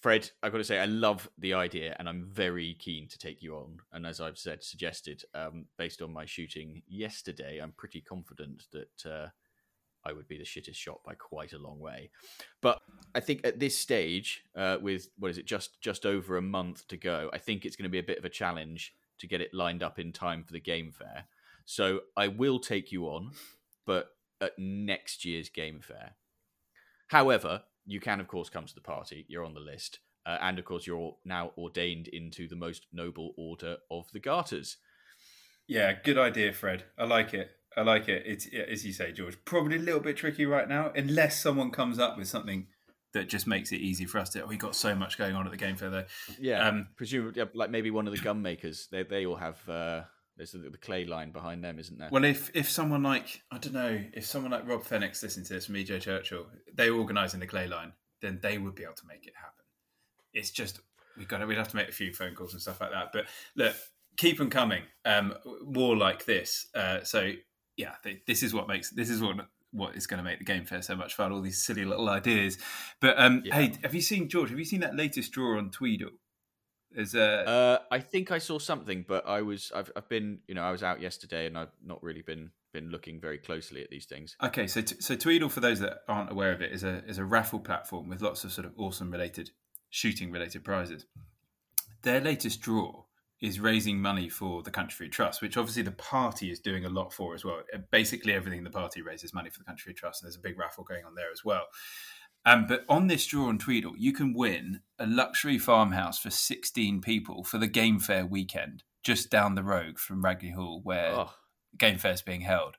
Fred, 0.01 0.31
I've 0.43 0.53
got 0.53 0.59
to 0.59 0.65
say, 0.65 0.79
I 0.79 0.85
love 0.85 1.29
the 1.39 1.55
idea 1.55 1.97
and 1.99 2.09
I'm 2.09 2.25
very 2.25 2.75
keen 2.79 3.09
to 3.09 3.19
take 3.19 3.43
you 3.43 3.57
on. 3.57 3.81
And 3.93 4.07
as 4.07 4.21
I've 4.21 4.39
said, 4.39 4.63
suggested, 4.63 5.25
um, 5.35 5.67
based 5.77 6.03
on 6.03 6.13
my 6.13 6.25
shooting 6.25 6.83
yesterday, 6.87 7.59
I'm 7.61 7.73
pretty 7.73 8.01
confident 8.01 8.65
that 8.71 9.11
uh, 9.11 9.29
I 10.05 10.13
would 10.13 10.29
be 10.29 10.39
the 10.39 10.45
shittest 10.45 10.77
shot 10.77 11.03
by 11.05 11.15
quite 11.15 11.53
a 11.53 11.59
long 11.59 11.81
way. 11.81 12.11
But 12.61 12.81
I 13.15 13.21
think 13.21 13.41
at 13.45 13.59
this 13.59 13.77
stage, 13.77 14.45
uh, 14.57 14.79
with 14.81 15.09
what 15.19 15.33
is 15.33 15.39
it, 15.39 15.47
just 15.47 15.81
just 15.81 16.07
over 16.07 16.37
a 16.37 16.43
month 16.43 16.87
to 16.89 16.97
go, 16.97 17.29
I 17.33 17.39
think 17.39 17.65
it's 17.65 17.75
going 17.75 17.85
to 17.85 17.91
be 17.91 17.99
a 17.99 18.05
bit 18.05 18.19
of 18.19 18.25
a 18.25 18.31
challenge 18.31 18.95
to 19.19 19.27
get 19.27 19.41
it 19.41 19.53
lined 19.53 19.83
up 19.83 19.99
in 19.99 20.13
time 20.13 20.45
for 20.45 20.53
the 20.53 20.61
game 20.61 20.93
fair. 20.93 21.25
So 21.65 22.01
I 22.17 22.29
will 22.29 22.61
take 22.61 22.93
you 22.93 23.07
on, 23.07 23.33
but 23.85 24.11
at 24.41 24.59
next 24.59 25.25
year's 25.25 25.49
game 25.49 25.81
fair. 25.81 26.15
However, 27.09 27.63
you 27.89 28.01
can 28.01 28.21
of 28.21 28.29
course 28.29 28.49
come 28.49 28.67
to 28.67 28.75
the 28.75 28.81
party. 28.81 29.25
You're 29.29 29.45
on 29.45 29.55
the 29.55 29.61
list, 29.61 29.99
uh, 30.27 30.39
and 30.41 30.59
of 30.59 30.65
course 30.65 30.87
you're 30.87 31.17
now 31.25 31.53
ordained 31.59 32.09
into 32.09 32.47
the 32.47 32.57
most 32.57 32.87
noble 32.93 33.33
order 33.37 33.79
of 33.91 34.11
the 34.13 34.21
Garters. 34.21 34.77
Yeah, 35.67 35.93
good 35.93 36.19
idea, 36.19 36.53
Fred. 36.53 36.85
I 36.97 37.05
like 37.05 37.35
it. 37.35 37.51
I 37.77 37.83
like 37.83 38.09
it. 38.09 38.23
It's 38.27 38.47
as 38.47 38.85
you 38.85 38.93
say, 38.93 39.13
George. 39.13 39.37
Probably 39.45 39.77
a 39.77 39.81
little 39.81 40.01
bit 40.01 40.17
tricky 40.17 40.47
right 40.47 40.69
now, 40.69 40.93
unless 40.95 41.41
someone 41.41 41.71
comes 41.71 41.99
up 41.99 42.17
with 42.17 42.29
something 42.29 42.67
that 43.13 43.29
just 43.29 43.47
makes 43.47 43.73
it 43.73 43.77
easy 43.77 44.05
for 44.05 44.19
us 44.19 44.31
to. 44.31 44.45
We 44.45 44.57
got 44.57 44.77
so 44.77 44.95
much 44.95 45.17
going 45.17 45.35
on 45.35 45.47
at 45.47 45.51
the 45.51 45.57
game 45.57 45.77
fair, 45.77 45.91
though. 45.91 46.05
Yeah, 46.39 46.67
um, 46.67 46.89
presumably, 46.97 47.43
like 47.55 47.71
maybe 47.71 47.91
one 47.91 48.07
of 48.07 48.15
the 48.15 48.21
gun 48.21 48.43
makers. 48.43 48.89
They 48.91 49.03
they 49.03 49.27
all 49.27 49.37
have. 49.37 49.69
Uh, 49.69 50.03
there's 50.39 50.53
the, 50.53 50.59
the, 50.59 50.79
clay 50.79 51.05
line 51.05 51.33
behind 51.33 51.63
them, 51.63 51.79
isn't 51.79 51.99
there? 51.99 52.09
Well, 52.11 52.25
if 52.25 52.51
if 52.55 52.71
someone 52.71 53.03
like 53.03 53.43
I 53.51 53.59
don't 53.59 53.75
know, 53.75 54.01
if 54.15 54.25
someone 54.25 54.53
like 54.53 54.67
Rob 54.67 54.85
Fenwick's 54.85 55.23
listening 55.23 55.45
to 55.47 55.55
this 55.55 55.67
from 55.67 55.75
EJ 55.75 56.01
Churchill, 56.01 56.47
they 56.73 56.89
organise 56.89 57.35
in 57.35 57.41
the 57.41 57.47
clay 57.47 57.67
line, 57.67 57.93
then 58.23 58.39
they 58.41 58.57
would 58.57 58.75
be 58.75 58.85
able 58.85 58.95
to 58.95 59.07
make 59.07 59.27
it 59.27 59.35
happen. 59.37 59.65
It's 60.33 60.51
just 60.51 60.81
we 61.19 61.25
got 61.25 61.39
to, 61.39 61.47
we'd 61.47 61.59
have 61.59 61.69
to 61.69 61.77
make 61.77 61.89
a 61.89 61.93
few 61.93 62.15
phone 62.15 62.35
calls 62.35 62.53
and 62.53 62.63
stuff 62.63 62.81
like 62.81 62.93
that. 62.93 63.11
But 63.13 63.27
look, 63.57 63.75
keep 64.17 64.39
them 64.39 64.49
coming. 64.49 64.85
Um, 65.05 65.35
more 65.65 65.97
like 65.97 66.25
this. 66.25 66.69
Uh, 66.75 67.03
so 67.03 67.33
yeah, 67.77 67.95
they, 68.05 68.23
this 68.27 68.43
is 68.43 68.55
what 68.55 68.69
makes 68.69 68.91
this 68.91 69.11
is 69.11 69.21
what 69.21 69.37
what 69.73 69.97
is 69.97 70.07
going 70.07 70.19
to 70.19 70.25
make 70.25 70.39
the 70.39 70.45
game 70.45 70.65
fair 70.65 70.83
so 70.83 70.97
much 70.97 71.15
fun. 71.15 71.33
All 71.33 71.43
these 71.43 71.63
silly 71.63 71.85
little 71.85 72.09
ideas. 72.09 72.59
But 73.01 73.19
um, 73.19 73.43
yeah. 73.45 73.55
hey, 73.55 73.73
have 73.83 73.95
you 73.95 74.01
seen 74.01 74.29
George? 74.29 74.51
Have 74.51 74.59
you 74.59 74.65
seen 74.65 74.81
that 74.81 74.97
latest 74.97 75.33
draw 75.33 75.59
on 75.59 75.71
Tweedle? 75.71 76.13
Is 76.95 77.15
uh... 77.15 77.19
uh, 77.19 77.79
I 77.91 78.01
think 78.01 78.31
I 78.31 78.39
saw 78.39 78.59
something, 78.59 79.05
but 79.07 79.27
I 79.29 79.43
was 79.43 79.71
I've 79.75 79.91
I've 79.95 80.09
been 80.09 80.41
you 80.49 80.55
know 80.55 80.63
I 80.63 80.71
was 80.71 80.83
out 80.83 81.01
yesterday 81.01 81.47
and 81.47 81.59
I've 81.59 81.73
not 81.85 82.03
really 82.03 82.23
been 82.23 82.51
been 82.73 82.91
looking 82.91 83.21
very 83.21 83.39
closely 83.39 83.83
at 83.83 83.91
these 83.91 84.07
things. 84.07 84.37
Okay, 84.43 84.67
so 84.67 84.81
t- 84.81 84.97
so 85.01 85.15
Tweedle 85.15 85.51
for 85.51 85.61
those 85.61 85.81
that 85.81 86.03
aren't 86.09 86.31
aware 86.31 86.53
of 86.53 86.63
it 86.63 86.73
is 86.73 86.85
a 86.85 87.05
is 87.07 87.19
a 87.19 87.25
raffle 87.25 87.61
platform 87.61 88.09
with 88.09 88.23
lots 88.23 88.45
of 88.45 88.53
sort 88.53 88.67
of 88.67 88.73
awesome 88.79 89.11
related 89.11 89.51
shooting 89.91 90.31
related 90.31 90.65
prizes. 90.65 91.07
Their 92.03 92.21
latest 92.21 92.61
draw 92.61 93.05
is 93.41 93.61
raising 93.61 94.01
money 94.01 94.29
for 94.29 94.63
the 94.63 94.71
Country 94.71 95.07
Food 95.07 95.13
Trust, 95.13 95.41
which 95.41 95.57
obviously 95.57 95.83
the 95.83 95.93
party 95.93 96.51
is 96.51 96.59
doing 96.59 96.85
a 96.85 96.89
lot 96.89 97.13
for 97.13 97.35
as 97.35 97.45
well. 97.45 97.61
Uh, 97.73 97.79
basically, 97.91 98.33
everything 98.33 98.65
the 98.65 98.71
party 98.71 99.01
raises 99.01 99.33
money 99.33 99.51
for 99.51 99.59
the 99.59 99.65
Country 99.65 99.93
Food 99.93 99.97
Trust, 99.97 100.23
and 100.23 100.27
there's 100.27 100.37
a 100.37 100.41
big 100.41 100.59
raffle 100.59 100.85
going 100.85 101.05
on 101.05 101.15
there 101.15 101.31
as 101.33 101.45
well. 101.45 101.67
Um, 102.49 102.67
but 102.67 102.87
on 102.89 103.09
this 103.09 103.27
draw 103.27 103.49
on 103.49 103.59
Tweedle, 103.59 103.93
you 103.99 104.15
can 104.15 104.33
win 104.33 104.81
a 104.99 105.07
luxury 105.07 105.59
farmhouse 105.59 106.19
for 106.19 106.31
16 106.31 107.03
people 107.03 107.45
for 107.45 107.59
the 107.59 107.67
Game 107.67 107.99
Fair 108.01 108.25
weekend, 108.25 108.85
just 109.03 109.29
down 109.29 109.55
the 109.55 109.63
road 109.63 109.99
from 109.99 110.23
Ragley 110.23 110.55
Hall, 110.55 110.81
where 110.83 111.13
oh. 111.13 111.31
Game 111.77 111.99
Fair 111.99 112.13
is 112.13 112.23
being 112.23 112.41
held. 112.41 112.77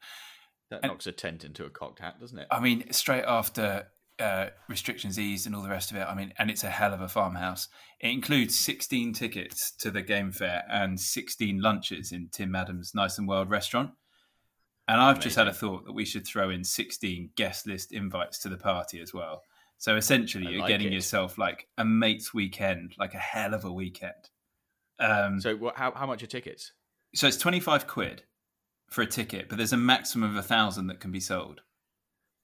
That 0.72 0.80
and, 0.82 0.92
knocks 0.92 1.06
a 1.06 1.12
tent 1.12 1.44
into 1.44 1.66
a 1.66 1.70
cocked 1.70 2.00
hat, 2.00 2.20
doesn't 2.20 2.40
it? 2.40 2.48
I 2.50 2.60
mean, 2.60 2.92
straight 2.92 3.26
after 3.26 3.86
uh, 4.18 4.48
restrictions 4.68 5.20
eased 5.20 5.46
and 5.46 5.56
all 5.56 5.62
the 5.62 5.70
rest 5.70 5.92
of 5.92 5.98
it. 5.98 6.08
I 6.10 6.16
mean, 6.16 6.34
and 6.40 6.50
it's 6.50 6.64
a 6.64 6.70
hell 6.72 6.94
of 6.96 7.02
a 7.02 7.08
farmhouse. 7.08 7.68
It 8.00 8.10
includes 8.10 8.58
16 8.58 9.14
tickets 9.14 9.70
to 9.78 9.92
the 9.92 10.02
game 10.02 10.32
fair 10.32 10.64
and 10.68 11.00
16 11.00 11.62
lunches 11.62 12.12
in 12.12 12.30
Tim 12.32 12.56
Adams' 12.56 12.96
Nice 12.96 13.20
and 13.20 13.28
Wild 13.28 13.52
restaurant. 13.52 13.92
And 14.88 15.00
I've 15.00 15.18
Amazing. 15.18 15.22
just 15.22 15.36
had 15.36 15.48
a 15.48 15.54
thought 15.54 15.86
that 15.86 15.94
we 15.94 16.06
should 16.06 16.26
throw 16.26 16.50
in 16.50 16.64
16 16.64 17.30
guest 17.36 17.68
list 17.68 17.92
invites 17.92 18.40
to 18.40 18.50
the 18.50 18.58
party 18.58 19.00
as 19.00 19.14
well. 19.14 19.44
So 19.80 19.96
essentially, 19.96 20.48
I 20.48 20.50
you're 20.52 20.60
like 20.62 20.70
getting 20.70 20.88
it. 20.88 20.94
yourself 20.94 21.38
like 21.38 21.68
a 21.78 21.86
mate's 21.86 22.34
weekend, 22.34 22.94
like 23.00 23.14
a 23.14 23.20
hell 23.20 23.54
of 23.54 23.66
a 23.66 23.72
weekend. 23.72 24.30
Um, 25.00 25.40
so, 25.40 25.56
what, 25.56 25.78
how, 25.78 25.92
how 25.94 26.06
much 26.06 26.22
are 26.22 26.28
tickets? 26.28 26.74
So, 27.16 27.28
it's 27.28 27.38
25 27.38 27.88
quid 27.88 28.24
for 28.90 29.02
a 29.02 29.08
ticket, 29.08 29.48
but 29.50 29.58
there's 29.58 29.74
a 29.74 29.78
maximum 29.78 30.30
of 30.30 30.36
a 30.36 30.44
thousand 30.44 30.88
that 30.88 31.00
can 31.00 31.12
be 31.12 31.20
sold. 31.20 31.62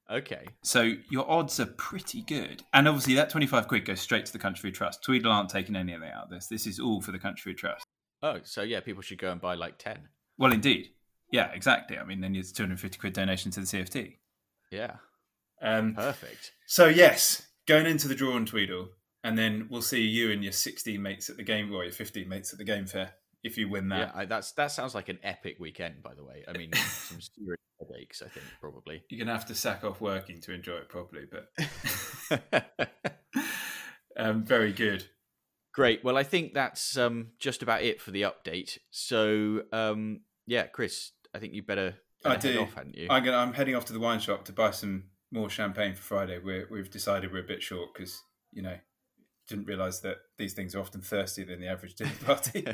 Okay. 0.09 0.45
So 0.61 0.93
your 1.09 1.29
odds 1.29 1.59
are 1.59 1.65
pretty 1.65 2.21
good. 2.21 2.63
And 2.73 2.87
obviously 2.87 3.15
that 3.15 3.29
25 3.29 3.67
quid 3.67 3.85
goes 3.85 3.99
straight 3.99 4.25
to 4.27 4.33
the 4.33 4.39
Country 4.39 4.69
Food 4.69 4.75
Trust. 4.75 5.03
Tweedle 5.03 5.31
aren't 5.31 5.49
taking 5.49 5.75
any 5.75 5.93
of 5.93 6.03
it 6.03 6.13
out 6.13 6.25
of 6.25 6.29
this. 6.29 6.47
This 6.47 6.67
is 6.67 6.79
all 6.79 7.01
for 7.01 7.11
the 7.11 7.19
Country 7.19 7.51
Food 7.51 7.57
Trust. 7.57 7.85
Oh, 8.21 8.39
so 8.43 8.61
yeah, 8.61 8.79
people 8.79 9.01
should 9.01 9.17
go 9.17 9.31
and 9.31 9.41
buy 9.41 9.55
like 9.55 9.77
10. 9.77 10.07
Well, 10.37 10.53
indeed. 10.53 10.89
Yeah, 11.31 11.51
exactly. 11.51 11.97
I 11.97 12.05
mean, 12.05 12.21
then 12.21 12.35
it's 12.35 12.51
250 12.51 12.99
quid 12.99 13.13
donation 13.13 13.51
to 13.51 13.61
the 13.61 13.65
CFT. 13.65 14.17
Yeah. 14.71 14.97
Um, 15.61 15.95
Perfect. 15.95 16.51
So, 16.67 16.87
yes, 16.87 17.47
going 17.67 17.85
into 17.85 18.07
the 18.07 18.15
draw 18.15 18.33
on 18.33 18.45
Tweedle, 18.45 18.89
and 19.23 19.37
then 19.37 19.67
we'll 19.69 19.81
see 19.81 20.01
you 20.01 20.31
and 20.31 20.43
your 20.43 20.53
16 20.53 21.01
mates 21.01 21.29
at 21.29 21.37
the 21.37 21.43
game, 21.43 21.73
or 21.73 21.83
your 21.83 21.93
15 21.93 22.27
mates 22.27 22.53
at 22.53 22.59
the 22.59 22.65
game 22.65 22.85
fair 22.85 23.13
if 23.45 23.59
you 23.59 23.69
win 23.69 23.89
that. 23.89 24.11
Yeah, 24.13 24.21
I, 24.21 24.25
that's 24.25 24.51
that 24.53 24.71
sounds 24.71 24.95
like 24.95 25.07
an 25.07 25.19
epic 25.23 25.57
weekend, 25.59 26.01
by 26.01 26.15
the 26.15 26.23
way. 26.23 26.43
I 26.47 26.57
mean, 26.57 26.73
some 26.73 27.21
serious 27.21 27.61
headaches, 27.79 28.21
I 28.21 28.27
think, 28.27 28.45
probably. 28.59 29.03
You're 29.07 29.19
going 29.19 29.27
to 29.27 29.33
have 29.33 29.45
to 29.45 29.55
sack 29.55 29.83
off 29.83 30.01
working 30.01 30.41
to 30.41 30.53
enjoy 30.53 30.77
it 30.77 30.89
properly, 30.89 31.25
but 31.31 31.49
um, 34.17 34.43
very 34.43 34.73
good. 34.73 35.05
Great. 35.73 36.03
Well, 36.03 36.17
I 36.17 36.23
think 36.23 36.53
that's 36.53 36.97
um, 36.97 37.33
just 37.39 37.61
about 37.61 37.83
it 37.83 38.01
for 38.01 38.11
the 38.11 38.23
update. 38.23 38.79
So, 38.89 39.61
um, 39.71 40.21
yeah, 40.47 40.63
Chris, 40.67 41.11
I 41.33 41.39
think 41.39 41.53
you 41.53 41.61
better. 41.61 41.95
I 42.23 42.37
do. 42.37 42.61
Off, 42.61 42.73
hadn't 42.73 42.97
you? 42.97 43.07
I'm, 43.11 43.23
gonna, 43.23 43.37
I'm 43.37 43.53
heading 43.53 43.75
off 43.75 43.85
to 43.85 43.93
the 43.93 43.99
wine 43.99 44.19
shop 44.19 44.45
to 44.45 44.53
buy 44.53 44.71
some 44.71 45.03
more 45.31 45.49
champagne 45.49 45.95
for 45.95 46.01
Friday. 46.01 46.39
We're, 46.43 46.67
we've 46.69 46.89
decided 46.89 47.31
we're 47.31 47.39
a 47.39 47.47
bit 47.47 47.63
short 47.63 47.93
because 47.93 48.21
you 48.51 48.61
know 48.61 48.77
didn't 49.47 49.65
realise 49.65 49.99
that 49.99 50.17
these 50.37 50.53
things 50.53 50.73
are 50.73 50.79
often 50.79 51.01
thirstier 51.01 51.45
than 51.45 51.59
the 51.59 51.67
average 51.67 51.95
dinner 51.95 52.11
party. 52.25 52.65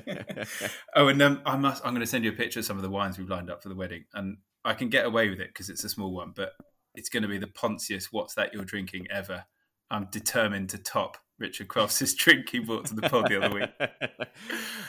oh, 0.95 1.07
and 1.07 1.21
um, 1.21 1.41
I 1.45 1.57
must. 1.57 1.85
I'm 1.85 1.93
going 1.93 2.01
to 2.01 2.07
send 2.07 2.23
you 2.23 2.31
a 2.31 2.35
picture 2.35 2.59
of 2.59 2.65
some 2.65 2.77
of 2.77 2.83
the 2.83 2.89
wines 2.89 3.17
we've 3.17 3.29
lined 3.29 3.49
up 3.49 3.61
for 3.61 3.69
the 3.69 3.75
wedding, 3.75 4.05
and 4.13 4.37
I 4.63 4.73
can 4.73 4.89
get 4.89 5.05
away 5.05 5.29
with 5.29 5.39
it 5.39 5.49
because 5.49 5.69
it's 5.69 5.83
a 5.83 5.89
small 5.89 6.13
one, 6.13 6.33
but 6.35 6.53
it's 6.95 7.09
going 7.09 7.23
to 7.23 7.29
be 7.29 7.37
the 7.37 7.47
Pontius. 7.47 8.11
"What's 8.11 8.35
that 8.35 8.53
you're 8.53 8.65
drinking?" 8.65 9.07
ever. 9.11 9.45
I'm 9.89 10.07
determined 10.09 10.69
to 10.69 10.77
top 10.77 11.17
Richard 11.37 11.67
Crofts' 11.67 12.13
drink 12.17 12.49
he 12.49 12.59
brought 12.59 12.85
to 12.85 12.95
the 12.95 13.09
pod 13.09 13.27
the 13.27 13.43
other 13.43 13.53
week. 13.53 13.91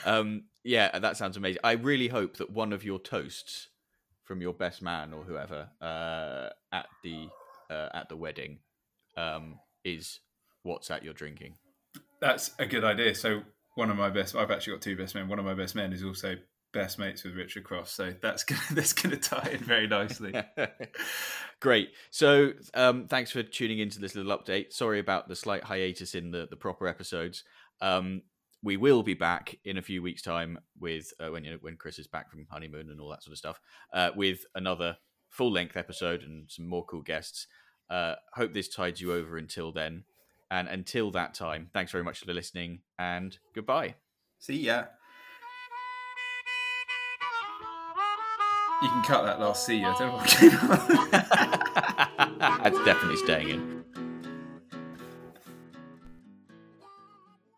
um, 0.05 0.45
yeah, 0.63 0.97
that 0.97 1.17
sounds 1.17 1.35
amazing. 1.35 1.59
I 1.61 1.73
really 1.73 2.07
hope 2.07 2.37
that 2.37 2.49
one 2.49 2.71
of 2.71 2.85
your 2.85 2.99
toasts 2.99 3.67
from 4.23 4.39
your 4.39 4.53
best 4.53 4.81
man 4.81 5.13
or 5.13 5.23
whoever 5.25 5.67
uh, 5.81 6.49
at 6.71 6.85
the 7.03 7.27
uh, 7.73 7.89
at 7.93 8.09
the 8.09 8.15
wedding 8.15 8.59
um, 9.17 9.59
is 9.83 10.19
what's 10.63 10.87
that 10.87 11.03
you're 11.03 11.13
drinking. 11.13 11.55
That's 12.21 12.51
a 12.59 12.65
good 12.65 12.83
idea. 12.83 13.15
So 13.15 13.41
one 13.75 13.89
of 13.89 13.97
my 13.97 14.09
best, 14.09 14.35
I've 14.35 14.51
actually 14.51 14.73
got 14.73 14.81
two 14.81 14.95
best 14.95 15.15
men. 15.15 15.27
One 15.27 15.39
of 15.39 15.45
my 15.45 15.53
best 15.53 15.75
men 15.75 15.91
is 15.91 16.03
also 16.03 16.35
best 16.73 16.97
mates 16.97 17.23
with 17.23 17.35
Richard 17.35 17.63
Cross, 17.63 17.91
so 17.91 18.13
that's 18.21 18.43
gonna 18.43 18.61
that's 18.71 18.93
gonna 18.93 19.17
tie 19.17 19.49
in 19.51 19.59
very 19.59 19.87
nicely. 19.87 20.33
Great. 21.59 21.89
So 22.11 22.51
um, 22.73 23.07
thanks 23.07 23.31
for 23.31 23.43
tuning 23.43 23.79
into 23.79 23.99
this 23.99 24.15
little 24.15 24.37
update. 24.37 24.73
Sorry 24.73 24.99
about 24.99 25.27
the 25.27 25.35
slight 25.35 25.63
hiatus 25.63 26.15
in 26.15 26.31
the 26.31 26.47
the 26.49 26.57
proper 26.57 26.87
episodes. 26.87 27.43
Um, 27.81 28.21
we 28.63 28.77
will 28.77 29.03
be 29.03 29.13
back 29.13 29.57
in 29.65 29.77
a 29.77 29.81
few 29.81 30.01
weeks' 30.01 30.21
time 30.21 30.57
with 30.79 31.13
uh, 31.19 31.31
when 31.31 31.43
you 31.43 31.51
know, 31.51 31.57
when 31.61 31.75
Chris 31.75 31.99
is 31.99 32.07
back 32.07 32.31
from 32.31 32.47
honeymoon 32.49 32.89
and 32.89 32.99
all 32.99 33.09
that 33.09 33.23
sort 33.23 33.33
of 33.33 33.37
stuff 33.37 33.59
uh, 33.93 34.11
with 34.15 34.45
another 34.55 34.95
full 35.29 35.51
length 35.51 35.75
episode 35.75 36.21
and 36.21 36.49
some 36.49 36.67
more 36.67 36.85
cool 36.85 37.01
guests. 37.01 37.47
Uh, 37.89 38.15
hope 38.33 38.53
this 38.53 38.67
tides 38.67 39.01
you 39.01 39.13
over 39.13 39.37
until 39.37 39.71
then. 39.71 40.03
And 40.49 40.67
until 40.67 41.11
that 41.11 41.33
time, 41.33 41.69
thanks 41.73 41.91
very 41.91 42.03
much 42.03 42.19
for 42.19 42.31
listening 42.33 42.81
and 42.99 43.37
goodbye. 43.55 43.95
See 44.39 44.57
ya. 44.57 44.85
You 48.81 48.89
can 48.89 49.03
cut 49.03 49.23
that 49.23 49.39
last 49.39 49.65
see 49.65 49.79
ya. 49.79 49.93
I 49.95 49.99
don't 49.99 50.07
know 50.09 50.17
what 50.17 50.27
came 50.27 50.51
on. 52.19 52.39
That's 52.63 52.85
definitely 52.85 53.17
staying 53.17 53.49
in. 53.49 53.82